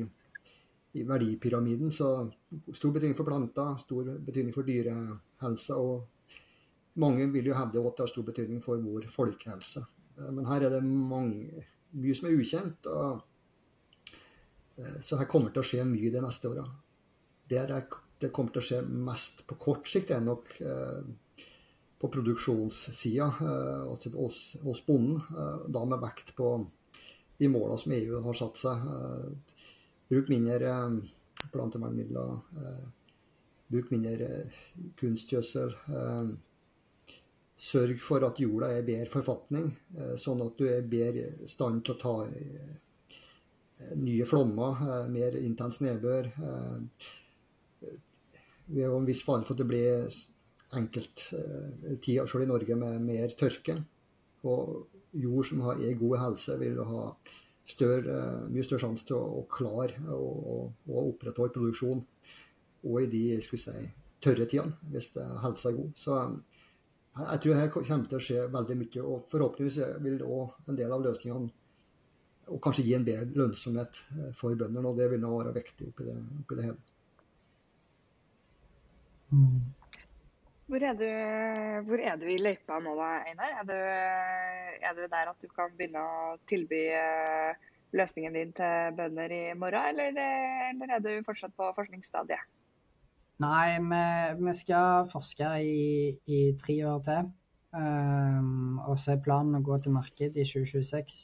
i 1.00 1.02
verdipyramiden. 1.08 1.90
Så 1.90 2.12
stor 2.72 2.92
betydning 2.92 3.16
for 3.16 3.26
planter, 3.26 3.74
stor 3.80 4.12
betydning 4.20 4.54
for 4.54 4.68
dyrehelsa. 4.68 5.80
Og 5.80 6.06
mange 7.00 7.26
vil 7.32 7.50
jo 7.50 7.58
hevde 7.58 7.80
at 7.80 7.96
det 7.96 8.06
har 8.06 8.12
stor 8.12 8.28
betydning 8.28 8.62
for 8.62 8.78
vår 8.84 9.08
folkehelse. 9.10 9.82
Eh, 10.18 10.30
men 10.32 10.46
her 10.46 10.66
er 10.66 10.76
det 10.76 10.84
mange, 10.84 11.64
mye 11.98 12.16
som 12.16 12.28
er 12.28 12.38
ukjent. 12.38 12.90
Og, 12.90 13.20
eh, 14.78 14.98
så 15.04 15.20
her 15.20 15.30
kommer 15.30 15.54
til 15.54 15.62
å 15.62 15.68
skje 15.70 15.86
mye 15.88 16.12
de 16.14 16.24
neste 16.24 16.50
åra. 16.50 16.66
Det, 17.48 17.64
det, 18.20 18.32
kommer 18.34 18.52
til 18.54 18.62
å 18.62 18.68
skje 18.68 18.82
mest 19.08 19.46
på 19.48 19.58
kort 19.60 19.88
sikt, 19.88 20.12
er 20.12 20.24
nok 20.24 20.50
eh, 20.60 21.46
på 21.98 22.10
produksjonssida 22.14 23.26
hos, 23.88 24.82
bonden. 24.86 25.22
Da 25.66 25.80
med 25.82 25.98
vekt 25.98 26.36
på 26.38 26.52
de 27.38 27.48
måla 27.50 27.74
som 27.78 27.94
EU 27.96 28.20
har 28.22 28.36
satt 28.38 28.60
seg. 28.60 28.84
Bruk 30.08 30.30
mindre 30.30 30.76
plantevernmidler. 31.50 32.38
bruk 33.66 33.90
mindre 33.90 34.28
kunstgjødsel. 35.00 35.74
Sørg 37.58 37.98
for 38.04 38.22
at 38.22 38.38
jorda 38.38 38.70
er 38.70 38.84
i 38.84 38.86
bedre 38.86 39.10
forfatning, 39.10 39.70
eh, 39.96 40.14
sånn 40.20 40.44
at 40.44 40.58
du 40.58 40.68
er 40.70 40.86
bedre 40.86 41.26
i 41.42 41.48
stand 41.50 41.82
til 41.84 41.96
å 41.96 42.00
ta 42.02 42.14
eh, 42.28 42.76
nye 43.98 44.26
flommer, 44.26 44.82
eh, 44.86 45.06
mer 45.10 45.38
intens 45.42 45.80
nedbør. 45.82 46.30
Vi 48.68 48.82
har 48.84 48.94
en 48.94 49.08
viss 49.08 49.24
fare 49.24 49.46
for 49.46 49.56
at 49.56 49.62
det 49.62 49.68
blir 49.70 50.06
enkelt 50.76 51.30
eh, 51.32 52.26
selv 52.26 52.42
i 52.44 52.48
Norge 52.48 52.76
med 52.76 53.00
mer 53.02 53.34
tørke. 53.38 53.78
Og 54.44 54.88
jord 55.18 55.48
som 55.48 55.62
er 55.72 55.96
god 55.98 56.18
helse, 56.22 56.56
vil 56.60 56.82
ha 56.84 57.04
større, 57.68 58.18
mye 58.52 58.64
større 58.64 58.84
sjanse 58.84 59.08
til 59.08 59.16
å, 59.18 59.40
å 59.40 59.46
klare 59.50 59.96
å, 60.14 60.68
opprettholde 61.08 61.54
produksjon 61.56 62.04
og 62.88 63.00
i 63.02 63.08
de 63.10 63.22
si, 63.42 63.72
tørre 64.22 64.46
tidene, 64.46 64.76
hvis 64.92 65.10
helsa 65.42 65.72
er 65.72 65.78
god. 65.80 65.90
Så 65.98 66.18
jeg 67.18 67.40
tror 67.42 67.56
her 67.58 67.70
kommer 67.72 68.10
til 68.10 68.18
å 68.18 68.22
skje 68.22 68.44
veldig 68.52 68.76
mye. 68.82 69.04
Og 69.04 69.24
forhåpentligvis 69.30 69.78
vil 70.04 70.20
òg 70.26 70.70
en 70.70 70.78
del 70.78 70.92
av 70.94 71.04
løsningene 71.06 71.54
og 72.48 72.60
kanskje 72.64 72.84
gi 72.86 72.94
en 72.96 73.06
bedre 73.06 73.28
lønnsomhet 73.36 73.98
eh, 74.16 74.30
for 74.36 74.56
bøndene. 74.58 74.86
Og 74.88 74.96
det 74.98 75.08
vil 75.12 75.20
nå 75.22 75.32
være 75.34 75.56
viktig 75.56 75.90
oppi 75.90 76.06
det, 76.08 76.16
oppi 76.42 76.58
det 76.58 76.68
hele. 76.68 76.78
Mm. 79.32 79.58
Hvor 80.68 80.84
er, 80.84 80.96
du, 81.00 81.08
hvor 81.88 82.00
er, 82.04 82.16
du, 82.20 82.26
i 82.28 82.40
løypa 82.40 82.76
nå 82.84 82.92
da, 82.98 83.08
Einar? 83.28 83.54
Er 83.62 83.68
du, 83.68 83.76
er 84.84 84.96
du, 84.96 85.02
der 85.08 85.30
at 85.32 85.40
du 85.40 85.48
kan 85.52 85.72
begynne 85.76 86.02
å 86.04 86.36
tilby 86.48 86.82
eh, 86.92 87.68
løsningen 87.96 88.36
din 88.36 88.52
til 88.56 88.92
bønder 88.98 89.32
i 89.32 89.42
morgen, 89.56 89.88
eller, 89.94 90.20
eller 90.68 90.92
er 90.96 91.04
du 91.04 91.10
fortsatt 91.24 91.56
på 91.56 91.70
forskningsstadiet? 91.76 92.57
Nei, 93.42 93.78
vi, 93.78 94.04
vi 94.42 94.52
skal 94.58 95.08
forske 95.12 95.48
i, 95.62 95.82
i, 96.26 96.38
tre 96.58 96.78
år 96.90 97.02
til. 97.06 97.28
Um, 97.78 98.78
og 98.88 98.96
så 98.98 99.12
er 99.14 99.22
planen 99.22 99.60
å 99.60 99.64
gå 99.64 99.76
til 99.84 99.94
marked 99.94 100.34
i 100.34 100.46
2026. 100.48 101.18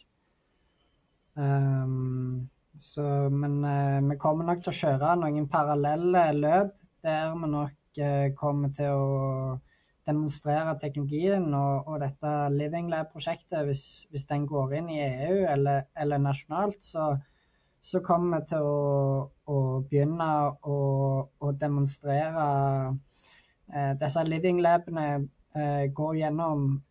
Um, 1.34 2.44
så, 2.78 3.04
men 3.34 3.58
uh, 3.66 3.98
vi 4.06 4.18
kommer 4.22 4.46
nok 4.46 4.62
til 4.62 4.70
å 4.70 4.78
kjøre 4.78 5.14
noen 5.18 5.48
parallelle 5.50 6.24
løp 6.38 6.74
der 7.04 7.34
vi 7.34 7.50
nok 7.50 7.98
uh, 7.98 8.28
kommer 8.38 8.70
til 8.76 8.94
å 8.94 9.58
demonstrere 10.06 10.76
teknologien 10.78 11.48
og, 11.56 11.88
og 11.88 12.02
dette 12.04 12.32
Living 12.54 12.90
Lab-prosjektet, 12.92 13.64
hvis, 13.66 13.84
hvis, 14.12 14.26
den 14.30 14.46
går 14.46 14.76
inn 14.78 14.90
i 14.92 15.00
EU 15.02 15.46
eller, 15.50 15.88
eller 15.98 16.20
nasjonalt, 16.22 16.78
så, 16.84 17.14
så, 17.82 18.02
kommer 18.04 18.38
vi 18.42 18.52
til 18.52 18.68
å, 18.68 18.76
å 19.50 19.58
begynne 19.90 20.30
å, 20.62 20.78
å 21.40 21.52
demonstrere 21.60 22.46
eh, 23.72 23.92
Disse 24.00 24.24
Living 24.24 24.62
Labene 24.64 25.06
eh, 25.18 25.86
går 25.92 26.20
gjennom 26.22 26.82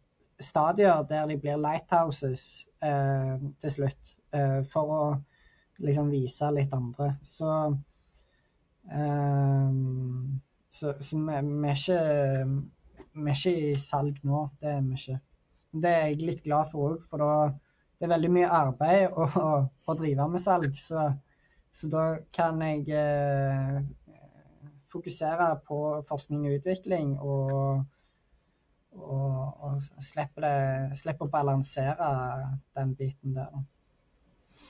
stadier 0.44 1.04
der 1.10 1.28
de 1.28 1.38
blir 1.40 1.58
lighthouses 1.58 2.66
eh, 2.84 3.36
til 3.62 3.76
slutt, 3.78 4.16
eh, 4.36 4.62
for 4.74 4.96
å 4.98 5.04
liksom 5.84 6.12
vise 6.14 6.50
litt 6.54 6.74
andre. 6.76 7.14
Så 7.26 7.50
um, 8.92 10.40
så, 10.74 10.94
så 11.00 11.18
vi, 11.18 11.34
er 11.34 11.76
ikke, 11.76 12.00
vi, 13.14 13.30
er 13.30 13.36
ikke, 13.36 13.54
i 13.54 13.76
salg 13.80 14.18
nå. 14.26 14.48
Det 14.62 14.72
er 14.72 14.82
vi 14.82 14.98
ikke. 14.98 15.20
Det 15.84 15.90
er 15.90 16.08
jeg 16.08 16.22
litt 16.22 16.44
glad 16.46 16.72
for 16.72 16.94
òg, 16.94 17.04
for 17.10 17.22
da, 17.22 17.30
det 17.98 18.08
er 18.08 18.14
veldig 18.14 18.32
mye 18.34 18.50
arbeid 18.54 19.14
å, 19.14 19.28
å, 19.42 19.54
å 19.90 19.96
drive 19.98 20.28
med 20.30 20.42
salg. 20.42 20.74
Så, 20.78 21.08
så 21.74 21.90
da 21.90 22.04
kan 22.36 22.62
jeg 22.62 22.86
eh, 22.94 23.80
fokusere 24.94 25.50
på 25.68 25.80
forskning 26.10 26.48
og 26.48 26.58
utvikling 26.60 27.16
og, 27.20 27.86
og, 28.94 29.38
og 29.66 30.04
slippe, 30.06 30.44
det, 30.44 30.98
slippe, 31.02 31.26
å 31.26 31.34
balansere 31.34 32.10
den 32.78 32.94
biten 33.00 33.40
der. 33.40 33.56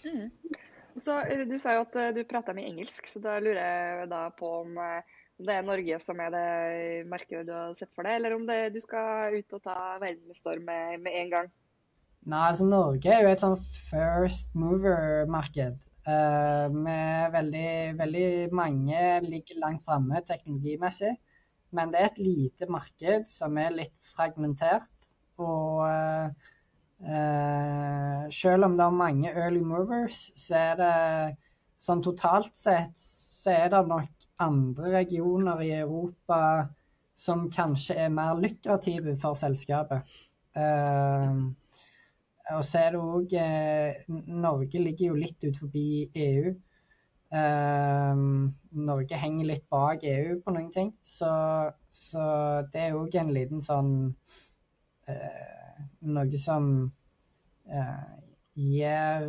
Mm. 0.08 0.30
Så, 0.96 1.20
eh, 1.28 1.44
du 1.50 1.58
sa 1.60 1.76
jo 1.76 1.84
at 1.84 2.00
eh, 2.00 2.14
du 2.16 2.24
prata 2.30 2.56
mye 2.56 2.72
engelsk, 2.72 3.10
så 3.10 3.20
da 3.24 3.36
lurer 3.44 3.62
jeg 3.64 4.10
da 4.14 4.30
på 4.38 4.56
om 4.62 4.80
om 5.40 5.48
det 5.48 5.56
er 5.58 5.66
Norge 5.66 6.00
som 6.04 6.20
er 6.22 6.32
det 6.34 7.08
markedet 7.10 7.48
du 7.48 7.54
har 7.56 7.74
sett 7.78 7.92
for 7.96 8.06
deg, 8.06 8.20
eller 8.20 8.36
om 8.38 8.46
det, 8.48 8.74
du 8.76 8.80
skal 8.84 9.34
ut 9.34 9.56
og 9.58 9.64
ta 9.66 9.78
verden 10.02 10.28
med 10.30 10.38
storm 10.38 10.68
med, 10.68 11.02
med 11.04 11.18
en 11.20 11.32
gang? 11.32 11.50
Nei, 12.24 12.44
altså 12.52 12.68
Norge 12.70 13.12
er 13.12 13.26
jo 13.26 13.32
et 13.34 13.42
sånn 13.42 13.58
first 13.90 14.54
mover-marked. 14.56 15.80
Med 16.04 17.32
veldig, 17.32 17.70
veldig 17.96 18.30
mange 18.52 19.04
ligger 19.24 19.62
langt 19.62 19.86
framme 19.88 20.20
teknologimessig. 20.28 21.14
Men 21.74 21.94
det 21.94 22.02
er 22.02 22.10
et 22.12 22.20
lite 22.22 22.68
marked 22.70 23.30
som 23.32 23.58
er 23.58 23.72
litt 23.74 23.96
fragmentert. 24.14 24.90
Og 25.42 25.88
uh, 25.88 26.28
selv 28.30 28.68
om 28.68 28.78
det 28.78 28.86
er 28.86 29.00
mange 29.00 29.32
early 29.32 29.64
movers, 29.66 30.28
så 30.40 30.60
er 30.60 30.76
det 30.80 30.94
sånn 31.82 32.04
totalt 32.06 32.54
sett 32.60 33.00
så 33.00 33.56
er 33.56 33.74
det 33.74 33.82
nok 33.90 34.28
andre 34.44 34.94
regioner 35.00 35.64
i 35.66 35.74
Europa 35.82 36.40
som 37.20 37.50
kanskje 37.54 37.98
er 38.06 38.14
mer 38.14 38.40
lukrative 38.40 39.18
for 39.22 39.38
selskapet. 39.40 40.08
Uh, 40.56 41.50
og 42.52 42.66
så 42.68 42.80
er 42.84 42.94
det 42.94 43.02
òg 43.02 43.34
uh, 43.40 44.16
Norge 44.44 44.82
ligger 44.82 45.12
jo 45.12 45.20
litt 45.20 45.46
ut 45.48 45.60
forbi 45.62 45.86
EU. 46.26 46.54
Uh, 47.34 48.50
Norge 48.90 49.20
henger 49.20 49.48
litt 49.50 49.64
bak 49.72 50.04
EU 50.04 50.40
på 50.44 50.56
noen 50.56 50.72
ting. 50.76 50.92
Så, 51.04 51.32
så 51.92 52.26
det 52.74 52.88
er 52.90 53.00
òg 53.00 53.16
en 53.20 53.32
liten 53.36 53.64
sånn 53.66 53.94
eh, 55.08 55.80
Noe 56.04 56.40
som 56.40 56.68
gjør 58.54 59.24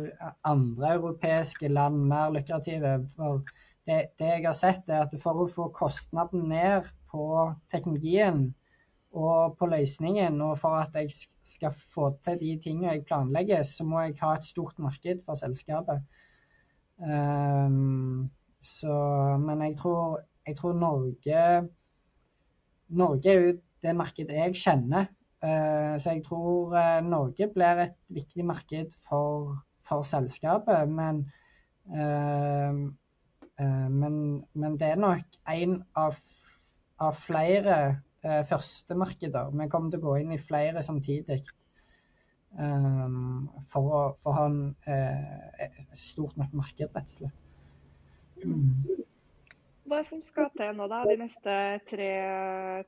andre 0.45 0.91
europeiske 0.97 1.71
land 1.71 2.03
mer 2.11 2.33
lukrative. 2.35 2.97
For 3.15 3.41
det, 3.87 4.11
det, 4.19 4.27
jeg 4.27 4.45
har 4.45 4.57
sett, 4.57 4.85
er 4.89 5.05
at 5.05 5.15
for 5.23 5.41
å 5.41 5.47
få 5.49 5.69
kostnaden 5.73 6.47
ned 6.51 6.91
på 7.11 7.25
teknologien 7.73 8.47
og 9.15 9.55
på 9.57 9.67
løsningen, 9.71 10.41
og 10.41 10.59
for 10.59 10.75
at 10.81 10.95
jeg 10.95 11.11
skal 11.43 11.71
få 11.93 12.09
til 12.23 12.39
de 12.39 12.51
tingene 12.63 12.91
jeg 12.91 13.05
planlegger, 13.07 13.63
så 13.63 13.85
må 13.87 14.01
jeg 14.03 14.17
ha 14.21 14.33
et 14.35 14.47
stort 14.47 14.79
marked 14.79 15.21
for 15.25 15.39
selskapet. 15.39 16.01
Um, 16.99 18.29
så, 18.61 18.95
men 19.39 19.61
jeg 19.61 19.77
tror, 19.77 20.19
jeg 20.47 20.57
tror, 20.57 20.73
Norge 20.73 21.69
Norge 22.87 23.29
er 23.29 23.39
jo 23.39 23.53
det 23.83 23.95
markedet 23.95 24.35
jeg 24.35 24.55
kjenner. 24.55 25.07
Uh, 25.43 25.95
så 25.99 26.15
jeg 26.15 26.23
tror 26.25 26.75
uh, 26.75 26.99
Norge 27.05 27.47
blir 27.53 27.83
et 27.85 27.97
viktig 28.09 28.45
marked 28.45 28.95
for, 29.07 29.55
for 29.87 30.03
selskapet. 30.03 30.89
Men 30.89 31.25
uh, 31.87 32.91
men, 33.89 34.43
men, 34.53 34.73
det 34.75 34.87
er 34.89 34.97
nok 34.99 35.37
en 35.47 35.77
av, 35.95 36.17
av 36.99 37.13
flere 37.15 37.75
førstemarkeder. 38.25 39.51
Vi 39.53 39.69
kommer 39.69 39.93
til 39.93 40.01
å 40.01 40.07
gå 40.07 40.17
inn 40.23 40.33
i 40.33 40.41
flere 40.41 40.81
samtidig. 40.85 41.41
Um, 42.55 43.49
for, 43.73 43.83
å, 43.83 44.03
for, 44.23 44.31
å, 44.31 44.33
ha 44.37 44.45
en 44.47 44.59
eh, 44.87 45.81
stort 45.99 46.37
nok 46.39 46.53
marked, 46.55 46.87
rett 46.95 47.09
og 47.11 47.17
slett. 47.17 47.41
Mm. 48.45 49.03
Hva 49.85 49.99
som 50.07 50.21
skal 50.25 50.47
til 50.55 50.71
nå 50.77 50.87
da, 50.89 51.01
de 51.05 51.17
neste 51.19 51.55
tre, 51.85 52.09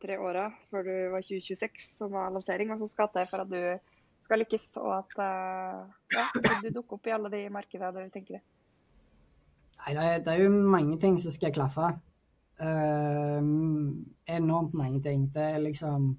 tre 0.01 0.15
åra 0.23 0.47
før 0.71 0.87
du 0.87 0.93
var 1.13 1.25
2026 1.25 1.83
som 1.99 2.15
var 2.15 2.31
lansering? 2.33 2.71
Hva 2.71 2.79
som 2.79 2.89
skal 2.89 3.11
til 3.13 3.27
for 3.29 3.43
at 3.43 3.51
du 3.51 3.93
skal 4.25 4.41
lykkes, 4.41 4.69
og 4.81 4.93
at 4.95 5.19
uh, 5.19 5.83
ja, 6.15 6.25
du 6.63 6.71
dukker 6.71 6.97
opp 6.97 7.07
i 7.07 7.13
alle 7.15 7.31
de 7.35 7.43
markedene 7.53 8.07
du 8.07 8.15
tenker 8.15 8.39
i? 8.39 8.41
Nei, 9.77 9.93
det 9.93 10.07
er, 10.07 10.23
det 10.25 10.33
er, 10.33 10.41
jo 10.47 10.63
mange 10.73 10.97
ting 11.03 11.19
som 11.21 11.35
skal 11.35 11.53
klaffe. 11.53 11.91
Uh, 12.57 13.41
enormt 14.33 14.73
mange 14.73 15.01
ting. 15.05 15.27
Det 15.33 15.43
er 15.43 15.59
liksom 15.61 16.15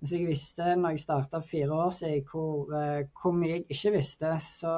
Hvis 0.00 0.12
jeg 0.12 0.28
visste 0.30 0.76
når 0.78 0.94
jeg 0.94 1.00
starta 1.02 1.40
fire 1.44 1.72
år 1.74 1.90
siden 1.92 2.22
hvor, 2.30 2.70
uh, 2.72 3.02
hvor, 3.20 3.34
mye 3.36 3.50
jeg 3.50 3.64
ikke 3.68 3.92
visste, 3.98 4.30
så 4.40 4.74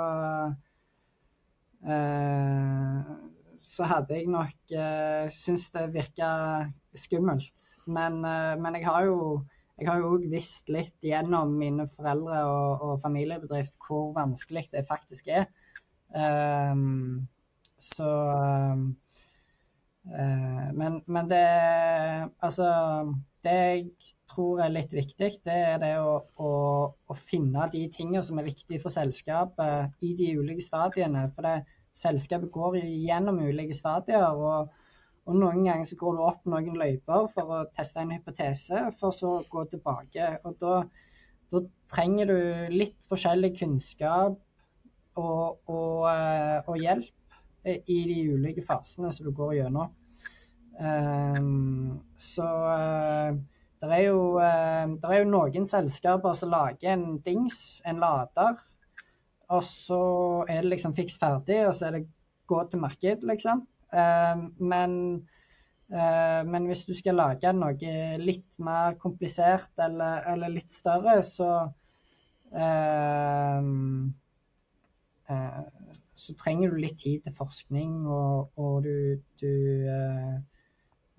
uh, 1.87 3.13
så 3.63 3.87
hadde 3.87 4.17
jeg 4.17 4.27
nok 4.27 4.75
uh, 4.75 5.29
syntes 5.31 5.71
det 5.71 5.93
virka 5.95 6.31
skummelt. 6.95 7.53
Men, 7.87 8.21
men, 8.63 8.75
jeg 8.79 8.87
har 8.87 9.05
jo 9.05 9.45
òg 9.83 10.27
visst 10.31 10.69
litt 10.71 10.95
gjennom 11.03 11.55
mine 11.59 11.87
foreldre 11.91 12.43
og, 12.47 12.83
og 12.83 13.01
familiebedrift 13.03 13.79
hvor 13.87 14.13
vanskelig 14.15 14.69
det 14.73 14.85
faktisk 14.89 15.29
er. 15.29 15.47
Um, 16.15 17.29
så 17.83 18.07
uh, 18.07 18.83
men, 20.03 20.99
men, 21.07 21.29
det 21.31 21.43
Altså, 22.43 22.67
det 23.47 23.55
jeg 23.55 23.85
tror 24.33 24.65
er 24.65 24.73
litt 24.75 24.93
viktig, 24.95 25.29
det 25.47 25.55
er 25.69 25.79
det 25.83 25.93
å, 26.03 26.17
å, 26.43 26.51
å 26.91 27.17
finne 27.19 27.69
de 27.71 27.85
tingene 27.93 28.25
som 28.27 28.41
er 28.41 28.49
viktige 28.49 28.83
for 28.83 28.95
selskapet 28.95 30.03
i 30.03 30.15
de 30.19 30.33
ulike 30.41 30.65
stadiene. 30.65 31.29
For 31.37 31.47
det, 31.47 31.57
selskapet 31.93 32.51
går 32.55 32.81
gjennom 32.83 33.43
ulike 33.45 33.77
stadier. 33.77 34.31
og 34.33 34.73
og 35.23 35.37
noen 35.39 35.63
ganger 35.63 35.87
så 35.87 35.97
går 36.01 36.17
du 36.19 36.23
opp 36.27 36.47
noen 36.51 36.79
løyper 36.79 37.29
for 37.35 37.55
å 37.55 37.59
teste 37.77 38.03
en 38.03 38.11
hypotese, 38.11 38.89
for 38.99 39.15
så 39.15 39.37
å 39.39 39.45
gå 39.51 39.65
tilbake. 39.71 40.33
Og 40.49 40.57
da, 40.63 40.81
da 41.53 41.61
trenger 41.93 42.33
du 42.33 42.39
litt 42.75 42.97
forskjellig 43.11 43.53
kunnskap 43.61 44.35
og, 45.21 45.61
og, 45.71 46.09
eh, 46.11 46.59
og, 46.67 46.75
hjelp 46.81 47.13
i 47.65 47.99
de 48.09 48.19
ulike 48.35 48.65
fasene 48.67 49.13
som 49.15 49.27
du 49.27 49.33
går 49.37 49.55
gjennom. 49.61 49.93
Um, 50.73 52.01
så 52.19 52.47
uh, 52.47 53.37
det 53.83 53.91
er, 53.91 54.05
jo, 54.07 54.39
det 54.39 55.09
er 55.11 55.19
jo 55.19 55.31
noen 55.31 55.67
selskaper 55.67 56.37
som 56.39 56.53
lager 56.53 56.93
en 56.93 57.17
dings, 57.27 57.81
en 57.89 57.99
lader, 57.99 58.61
og 59.51 59.65
så 59.67 60.03
er 60.47 60.63
det 60.63 60.71
liksom 60.71 60.95
fiks 60.95 61.19
ferdig, 61.19 61.59
og 61.67 61.75
så 61.75 61.89
er 61.89 61.97
det 61.97 62.05
gå 62.47 62.61
til 62.71 62.83
marked, 62.85 63.25
liksom. 63.27 63.65
Men, 64.63 64.95
men 65.91 66.69
hvis 66.71 66.85
du 66.87 66.95
skal 66.95 67.19
lage 67.19 67.53
noe 67.59 67.97
litt 68.23 68.61
mer 68.63 68.95
komplisert 69.03 69.83
eller, 69.83 70.23
eller 70.31 70.55
litt 70.55 70.73
større, 70.73 71.19
så 71.27 71.51
så 76.23 76.37
trenger 76.39 76.71
du 76.71 76.81
litt 76.81 76.99
tid 77.03 77.27
til 77.27 77.37
forskning, 77.39 78.01
og, 78.07 78.53
og 78.57 78.87
du, 78.87 78.97
du 79.43 79.53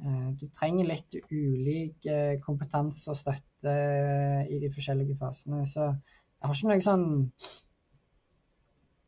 Eh, 0.03 0.29
du 0.39 0.47
trenger 0.51 0.89
litt 0.89 1.15
ulik 1.31 2.07
eh, 2.09 2.35
kompetanse 2.43 3.11
og 3.11 3.19
støtte 3.19 3.73
i 4.51 4.59
de 4.59 4.71
forskjellige 4.73 5.15
fasene. 5.19 5.63
Så 5.69 5.85
jeg 5.85 6.49
har 6.49 6.57
ikke 6.57 6.71
noe 6.71 6.85
sånn 6.87 7.05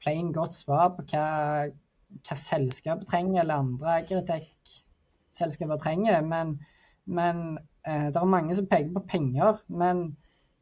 plain 0.06 0.30
godt 0.36 0.56
svar 0.56 0.94
på 0.96 1.04
hva, 1.12 1.26
hva 2.22 2.38
selskapet 2.40 3.10
trenger, 3.12 3.42
eller 3.42 3.64
andre 3.64 3.98
agritech-selskaper 4.04 5.82
trenger. 5.84 6.22
Men, 6.24 6.60
men 7.06 7.42
eh, 7.84 8.08
det 8.14 8.22
er 8.22 8.36
mange 8.38 8.56
som 8.56 8.70
peker 8.72 8.94
på 8.96 9.04
penger. 9.16 9.60
Men, 9.68 10.06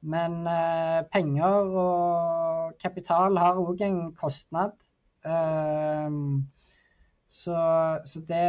men 0.02 0.40
eh, 0.50 1.04
penger 1.14 1.76
og 1.84 2.80
kapital 2.82 3.38
har 3.44 3.62
òg 3.62 3.86
en 3.86 4.08
kostnad. 4.18 4.74
Eh, 5.26 6.18
så, 7.34 7.58
så 8.06 8.22
det, 8.30 8.46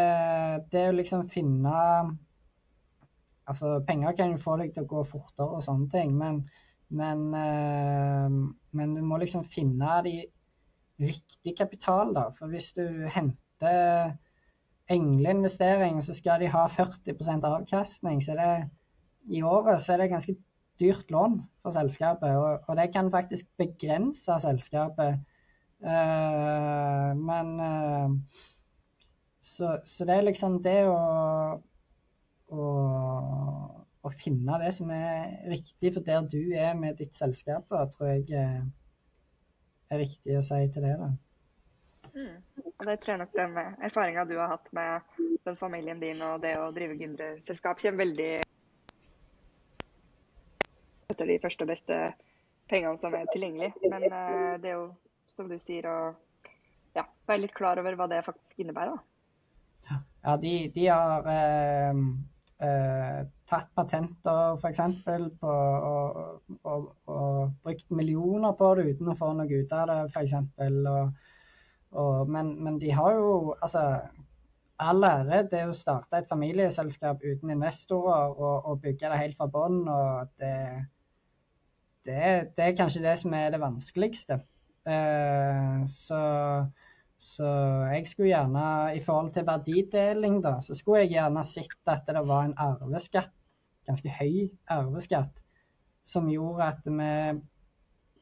det 0.73 0.89
å 0.91 0.97
liksom 0.99 1.29
finne 1.33 1.81
Altså, 3.45 3.83
penger 3.85 4.15
kan 4.17 4.31
jo 4.33 4.41
få 4.41 4.55
deg 4.57 4.71
til 4.73 4.87
å 4.87 4.89
gå 4.89 5.03
fortere 5.05 5.59
og 5.59 5.65
sånne 5.67 5.91
ting, 5.93 6.15
men, 6.17 6.39
men, 6.97 7.27
øh, 7.37 8.39
men 8.73 8.95
du 8.97 9.03
må 9.05 9.19
liksom 9.21 9.43
finne 9.53 9.99
de 10.07 10.15
riktig 11.03 11.53
kapital, 11.59 12.15
da. 12.17 12.23
For 12.39 12.49
hvis 12.49 12.71
du 12.79 12.87
henter 13.13 14.15
engleinvestering, 14.89 16.01
så 16.07 16.17
skal 16.17 16.41
de 16.41 16.49
ha 16.55 16.65
40% 16.73 17.45
avkastning, 17.51 18.25
så 18.25 18.39
det, 18.41 18.49
i 19.29 19.43
året 19.43 19.83
så 19.83 19.93
er 19.93 20.03
det 20.05 20.11
ganske 20.15 20.37
dyrt 20.81 21.11
lån 21.11 21.39
for 21.63 21.77
selskapet. 21.77 22.37
Og, 22.37 22.65
og 22.67 22.77
det 22.77 22.91
kan 22.93 23.11
faktisk 23.11 23.47
begrense 23.61 24.41
selskapet. 24.41 25.21
Uh, 25.85 27.11
men 27.21 27.61
uh, 27.61 28.15
så, 29.43 29.79
så, 29.85 30.05
det 30.09 30.15
er 30.15 30.25
liksom 30.25 30.63
det 30.65 30.79
å, 30.89 30.97
å, 32.49 32.69
å, 34.01 34.13
finne 34.17 34.57
det 34.63 34.71
som 34.73 34.89
er 34.95 35.35
riktig 35.53 35.93
for 35.93 36.07
der 36.07 36.25
du 36.25 36.41
er 36.57 36.73
med 36.79 36.97
ditt 37.03 37.13
selskap, 37.15 37.69
da, 37.69 37.85
tror 37.93 38.15
jeg 38.15 38.25
er, 38.33 38.65
er 39.93 40.03
riktig 40.07 40.39
å 40.41 40.47
si 40.47 40.63
til 40.73 40.89
det. 40.89 40.97
da. 41.03 41.13
Mm. 42.15 42.41
Og 42.79 42.89
det 42.89 42.97
tror 43.03 43.13
jeg 43.15 43.23
nok 43.27 43.37
den 43.37 43.61
erfaringa 43.61 44.25
du 44.25 44.35
har 44.39 44.55
hatt 44.57 44.73
med 44.73 45.21
den 45.45 45.57
familien 45.61 46.01
din 46.01 46.21
og 46.25 46.41
det 46.43 46.57
å 46.59 46.73
drive 46.73 46.97
gründerselskap, 46.99 47.81
kommer 47.83 48.07
veldig 48.07 48.33
etter 51.13 51.29
de 51.29 51.41
første 51.43 51.67
og 51.67 51.71
beste 51.71 51.99
pengene 52.73 52.99
som 52.99 53.15
er 53.15 53.29
tilgjengelig. 53.33 53.75
Men 53.85 54.09
det 54.63 54.71
er 54.73 54.79
jo, 54.79 54.87
som 55.35 55.51
du 55.51 55.59
sier, 55.61 55.89
og 55.91 56.55
ja, 56.97 57.05
være 57.29 57.45
litt 57.45 57.57
klar 57.57 57.81
over 57.83 57.99
hva 57.99 58.09
det 58.11 58.23
faktisk 58.27 58.65
innebærer. 58.65 58.95
da. 58.95 59.99
Ja, 60.25 60.37
de, 60.41 60.53
de 60.73 60.87
har 60.89 61.27
eh, 61.29 61.99
eh, 62.65 63.21
tatt 63.51 63.71
patenter 63.77 64.57
f.eks. 64.57 64.81
på 65.41 65.53
og, 65.53 66.41
og, 66.63 66.87
og, 67.13 67.53
brukt 67.67 67.91
millioner 67.93 68.57
på 68.57 68.71
det 68.79 68.87
uten 68.95 69.13
å 69.13 69.17
få 69.19 69.35
noe 69.37 69.61
ut 69.61 69.75
av 69.77 69.91
det, 69.91 69.99
f.eks. 70.15 70.37
Men, 72.35 72.55
men 72.65 72.79
de 72.83 72.91
har 72.91 73.15
jo 73.15 73.35
altså 73.63 73.85
all 74.83 75.05
ære 75.07 75.45
det 75.53 75.61
å 75.69 75.77
starte 75.77 76.19
et 76.19 76.31
familieselskap 76.31 77.23
uten 77.23 77.53
investorer 77.55 78.33
og, 78.33 78.65
og 78.67 78.81
bygge 78.83 79.13
det 79.13 79.21
helt 79.21 79.39
fra 79.39 79.47
bånn. 79.47 79.85
Det, 80.41 80.57
det, 82.09 82.25
det, 82.57 82.65
er 82.65 82.77
kanskje 82.81 83.05
det 83.05 83.15
som 83.21 83.37
er 83.37 83.53
det 83.55 83.63
vanskeligste. 83.63 84.41
Eh, 84.85 85.85
så 85.89 86.23
så 87.25 87.47
jeg 87.89 88.05
skulle 88.09 88.33
gjerne, 88.33 88.65
i 88.99 89.01
forhold 89.05 89.31
til 89.33 89.47
verdideling, 89.47 90.43
da, 90.45 90.59
så 90.61 90.75
skulle 90.77 91.05
jeg 91.05 91.15
gjerne 91.15 91.45
sett 91.47 91.89
at 91.89 92.05
det 92.11 92.23
var 92.29 92.45
en 92.45 92.57
arveskatt, 92.61 93.33
ganske 93.89 94.13
høy 94.19 94.51
arveskatt, 94.75 95.33
som 96.05 96.29
gjorde 96.29 96.67
at 96.75 96.85
vi 96.85 97.13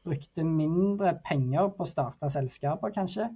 brukte 0.07 0.45
mindre 0.47 1.17
penger 1.27 1.73
på 1.75 1.83
å 1.83 1.91
starte 1.91 2.31
selskaper, 2.31 2.95
kanskje. 2.95 3.27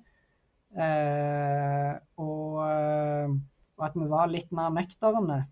Eh, 0.77 1.93
og, 2.23 2.63
og, 2.63 3.85
at 3.87 3.99
vi 3.99 4.09
var 4.11 4.31
litt 4.31 4.55
mer 4.55 4.75
nøkterne. 4.75 5.45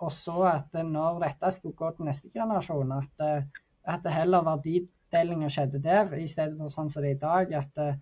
Og 0.00 0.12
så 0.16 0.36
at 0.48 0.74
når 0.86 1.18
dette 1.26 1.50
skulle 1.52 1.76
gå 1.76 1.90
til 1.94 2.08
neste 2.08 2.30
generasjon, 2.32 2.94
at, 2.96 3.24
at 3.84 4.06
heller 4.14 4.46
verdidelinga 5.10 5.50
skjedde 5.50 5.82
der, 5.82 6.14
i 6.16 6.28
stedet 6.30 6.56
for 6.58 6.72
sånn 6.72 6.90
som 6.92 7.02
det 7.04 7.14
er 7.14 7.18
i 7.18 7.24
dag. 7.24 7.54
at 7.60 8.00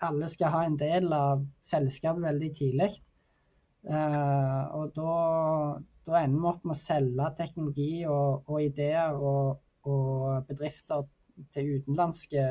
alle 0.00 0.28
skal 0.32 0.52
ha 0.54 0.64
en 0.64 0.76
del 0.80 1.12
av 1.12 1.44
selskapet 1.66 2.24
veldig 2.24 2.50
tidlig. 2.56 2.90
Uh, 3.80 4.64
og 4.76 4.92
da, 4.96 5.12
da, 6.08 6.18
ender 6.20 6.40
vi 6.40 6.48
opp 6.50 6.66
med 6.68 6.74
å 6.74 6.80
selge 6.80 7.28
teknologi 7.38 7.92
og, 8.04 8.42
og 8.48 8.60
ideer 8.60 9.16
og, 9.16 9.60
og, 9.88 10.44
bedrifter 10.48 11.06
til 11.54 11.78
utenlandske 11.78 12.44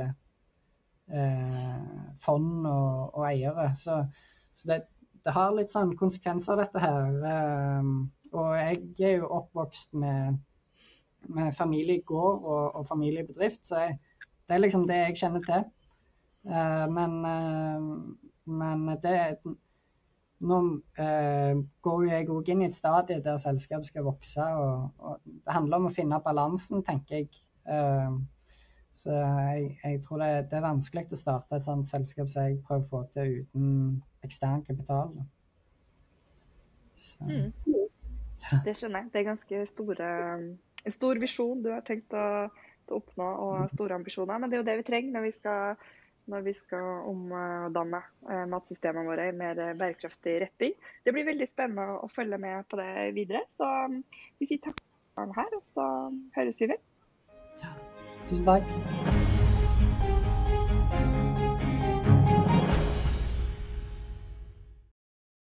uh, 1.14 1.60
fond 2.26 2.66
og, 2.66 3.14
og, 3.14 3.24
eiere. 3.30 3.70
Så, 3.78 4.00
så 4.58 4.72
det, 4.72 4.80
det, 5.22 5.36
har 5.36 5.54
litt 5.54 5.74
sånn 5.74 5.94
konsekvenser, 6.00 6.58
dette 6.64 6.82
her. 6.82 7.22
Uh, 7.22 8.10
og 8.34 8.52
jeg 8.58 8.82
er 9.06 9.16
jo 9.20 9.34
oppvokst 9.40 9.94
med, 10.02 10.42
med 11.30 11.54
familiegård 11.58 12.44
og, 12.44 12.76
og 12.76 12.88
familiebedrift, 12.88 13.68
så 13.68 13.84
jeg, 13.86 13.98
det 14.50 14.56
er 14.56 14.64
liksom 14.64 14.88
det 14.90 15.00
jeg 15.04 15.18
kjenner 15.24 15.46
til. 15.46 15.66
Uh, 16.50 16.86
men, 16.94 17.18
uh, 17.26 18.54
men 18.60 18.88
det 19.04 19.18
Nå 20.40 20.58
uh, 20.64 21.56
går 21.84 22.04
jeg 22.08 22.30
òg 22.32 22.50
inn 22.50 22.62
i 22.64 22.68
et 22.70 22.76
stadie 22.76 23.20
der 23.20 23.42
selskapet 23.44 23.90
skal 23.90 24.06
vokse. 24.08 24.40
Og, 24.40 25.02
og, 25.04 25.18
det 25.26 25.52
handler 25.52 25.82
om 25.82 25.90
å 25.90 25.92
finne 25.92 26.22
balansen, 26.24 26.80
tenker 26.88 27.18
jeg. 27.18 27.42
Så 28.96 29.12
jeg, 29.12 29.66
jeg 29.84 30.00
tror 30.06 30.24
det, 30.24 30.30
det, 30.52 30.58
er 30.58 30.64
vanskelig 30.64 31.12
å 31.12 31.20
starte 31.20 31.60
et 31.60 31.68
sånt 31.68 31.88
selskap 31.92 32.32
som 32.32 32.48
jeg 32.48 32.62
prøver 32.68 32.86
å 32.86 32.90
få 32.94 33.04
til 33.14 33.36
uten 33.42 33.68
ekstern 34.24 34.64
kapital. 34.64 35.12
Mm. 37.20 37.52
Det 38.66 38.74
skjønner 38.76 39.04
jeg. 39.04 39.12
Det 39.14 39.22
er 39.22 39.28
ganske 39.28 39.62
store, 39.70 40.10
en 40.86 40.96
stor 40.96 41.22
visjon 41.22 41.64
du 41.64 41.72
har 41.74 41.86
tenkt 41.88 42.14
å, 42.16 42.26
å 42.50 43.00
oppnå, 43.00 43.30
og 43.46 43.72
store 43.74 43.98
ambisjoner. 44.00 44.40
Men 44.40 44.52
det 44.52 44.60
er 44.60 44.64
jo 44.64 44.70
det 44.70 44.78
vi 44.82 44.90
trenger 44.92 45.18
når 45.18 45.30
vi 45.30 45.34
skal 45.38 45.88
når 46.30 46.44
vi 46.46 46.52
skal 46.54 47.08
omdanne 47.10 48.04
eh, 48.30 48.44
matsystemene 48.52 49.08
våre 49.08 49.30
i 49.32 49.34
mer 49.34 49.58
bærekraftig 49.80 50.36
retning. 50.44 50.76
Det 51.02 51.16
blir 51.16 51.26
veldig 51.26 51.48
spennende 51.50 52.04
å 52.04 52.10
følge 52.14 52.38
med 52.42 52.68
på 52.70 52.78
det 52.78 53.10
videre. 53.18 53.42
Så 53.58 53.66
um, 53.66 54.04
vi 54.38 54.52
sier 54.52 54.62
takk 54.68 54.84
for 55.18 55.40
her, 55.40 55.56
og 55.58 55.66
så 55.66 55.88
høres 56.38 56.62
vi 56.62 56.70
vel. 56.76 56.84
Ja. 57.64 57.74
Tusen 58.30 58.46
takk. 58.52 59.19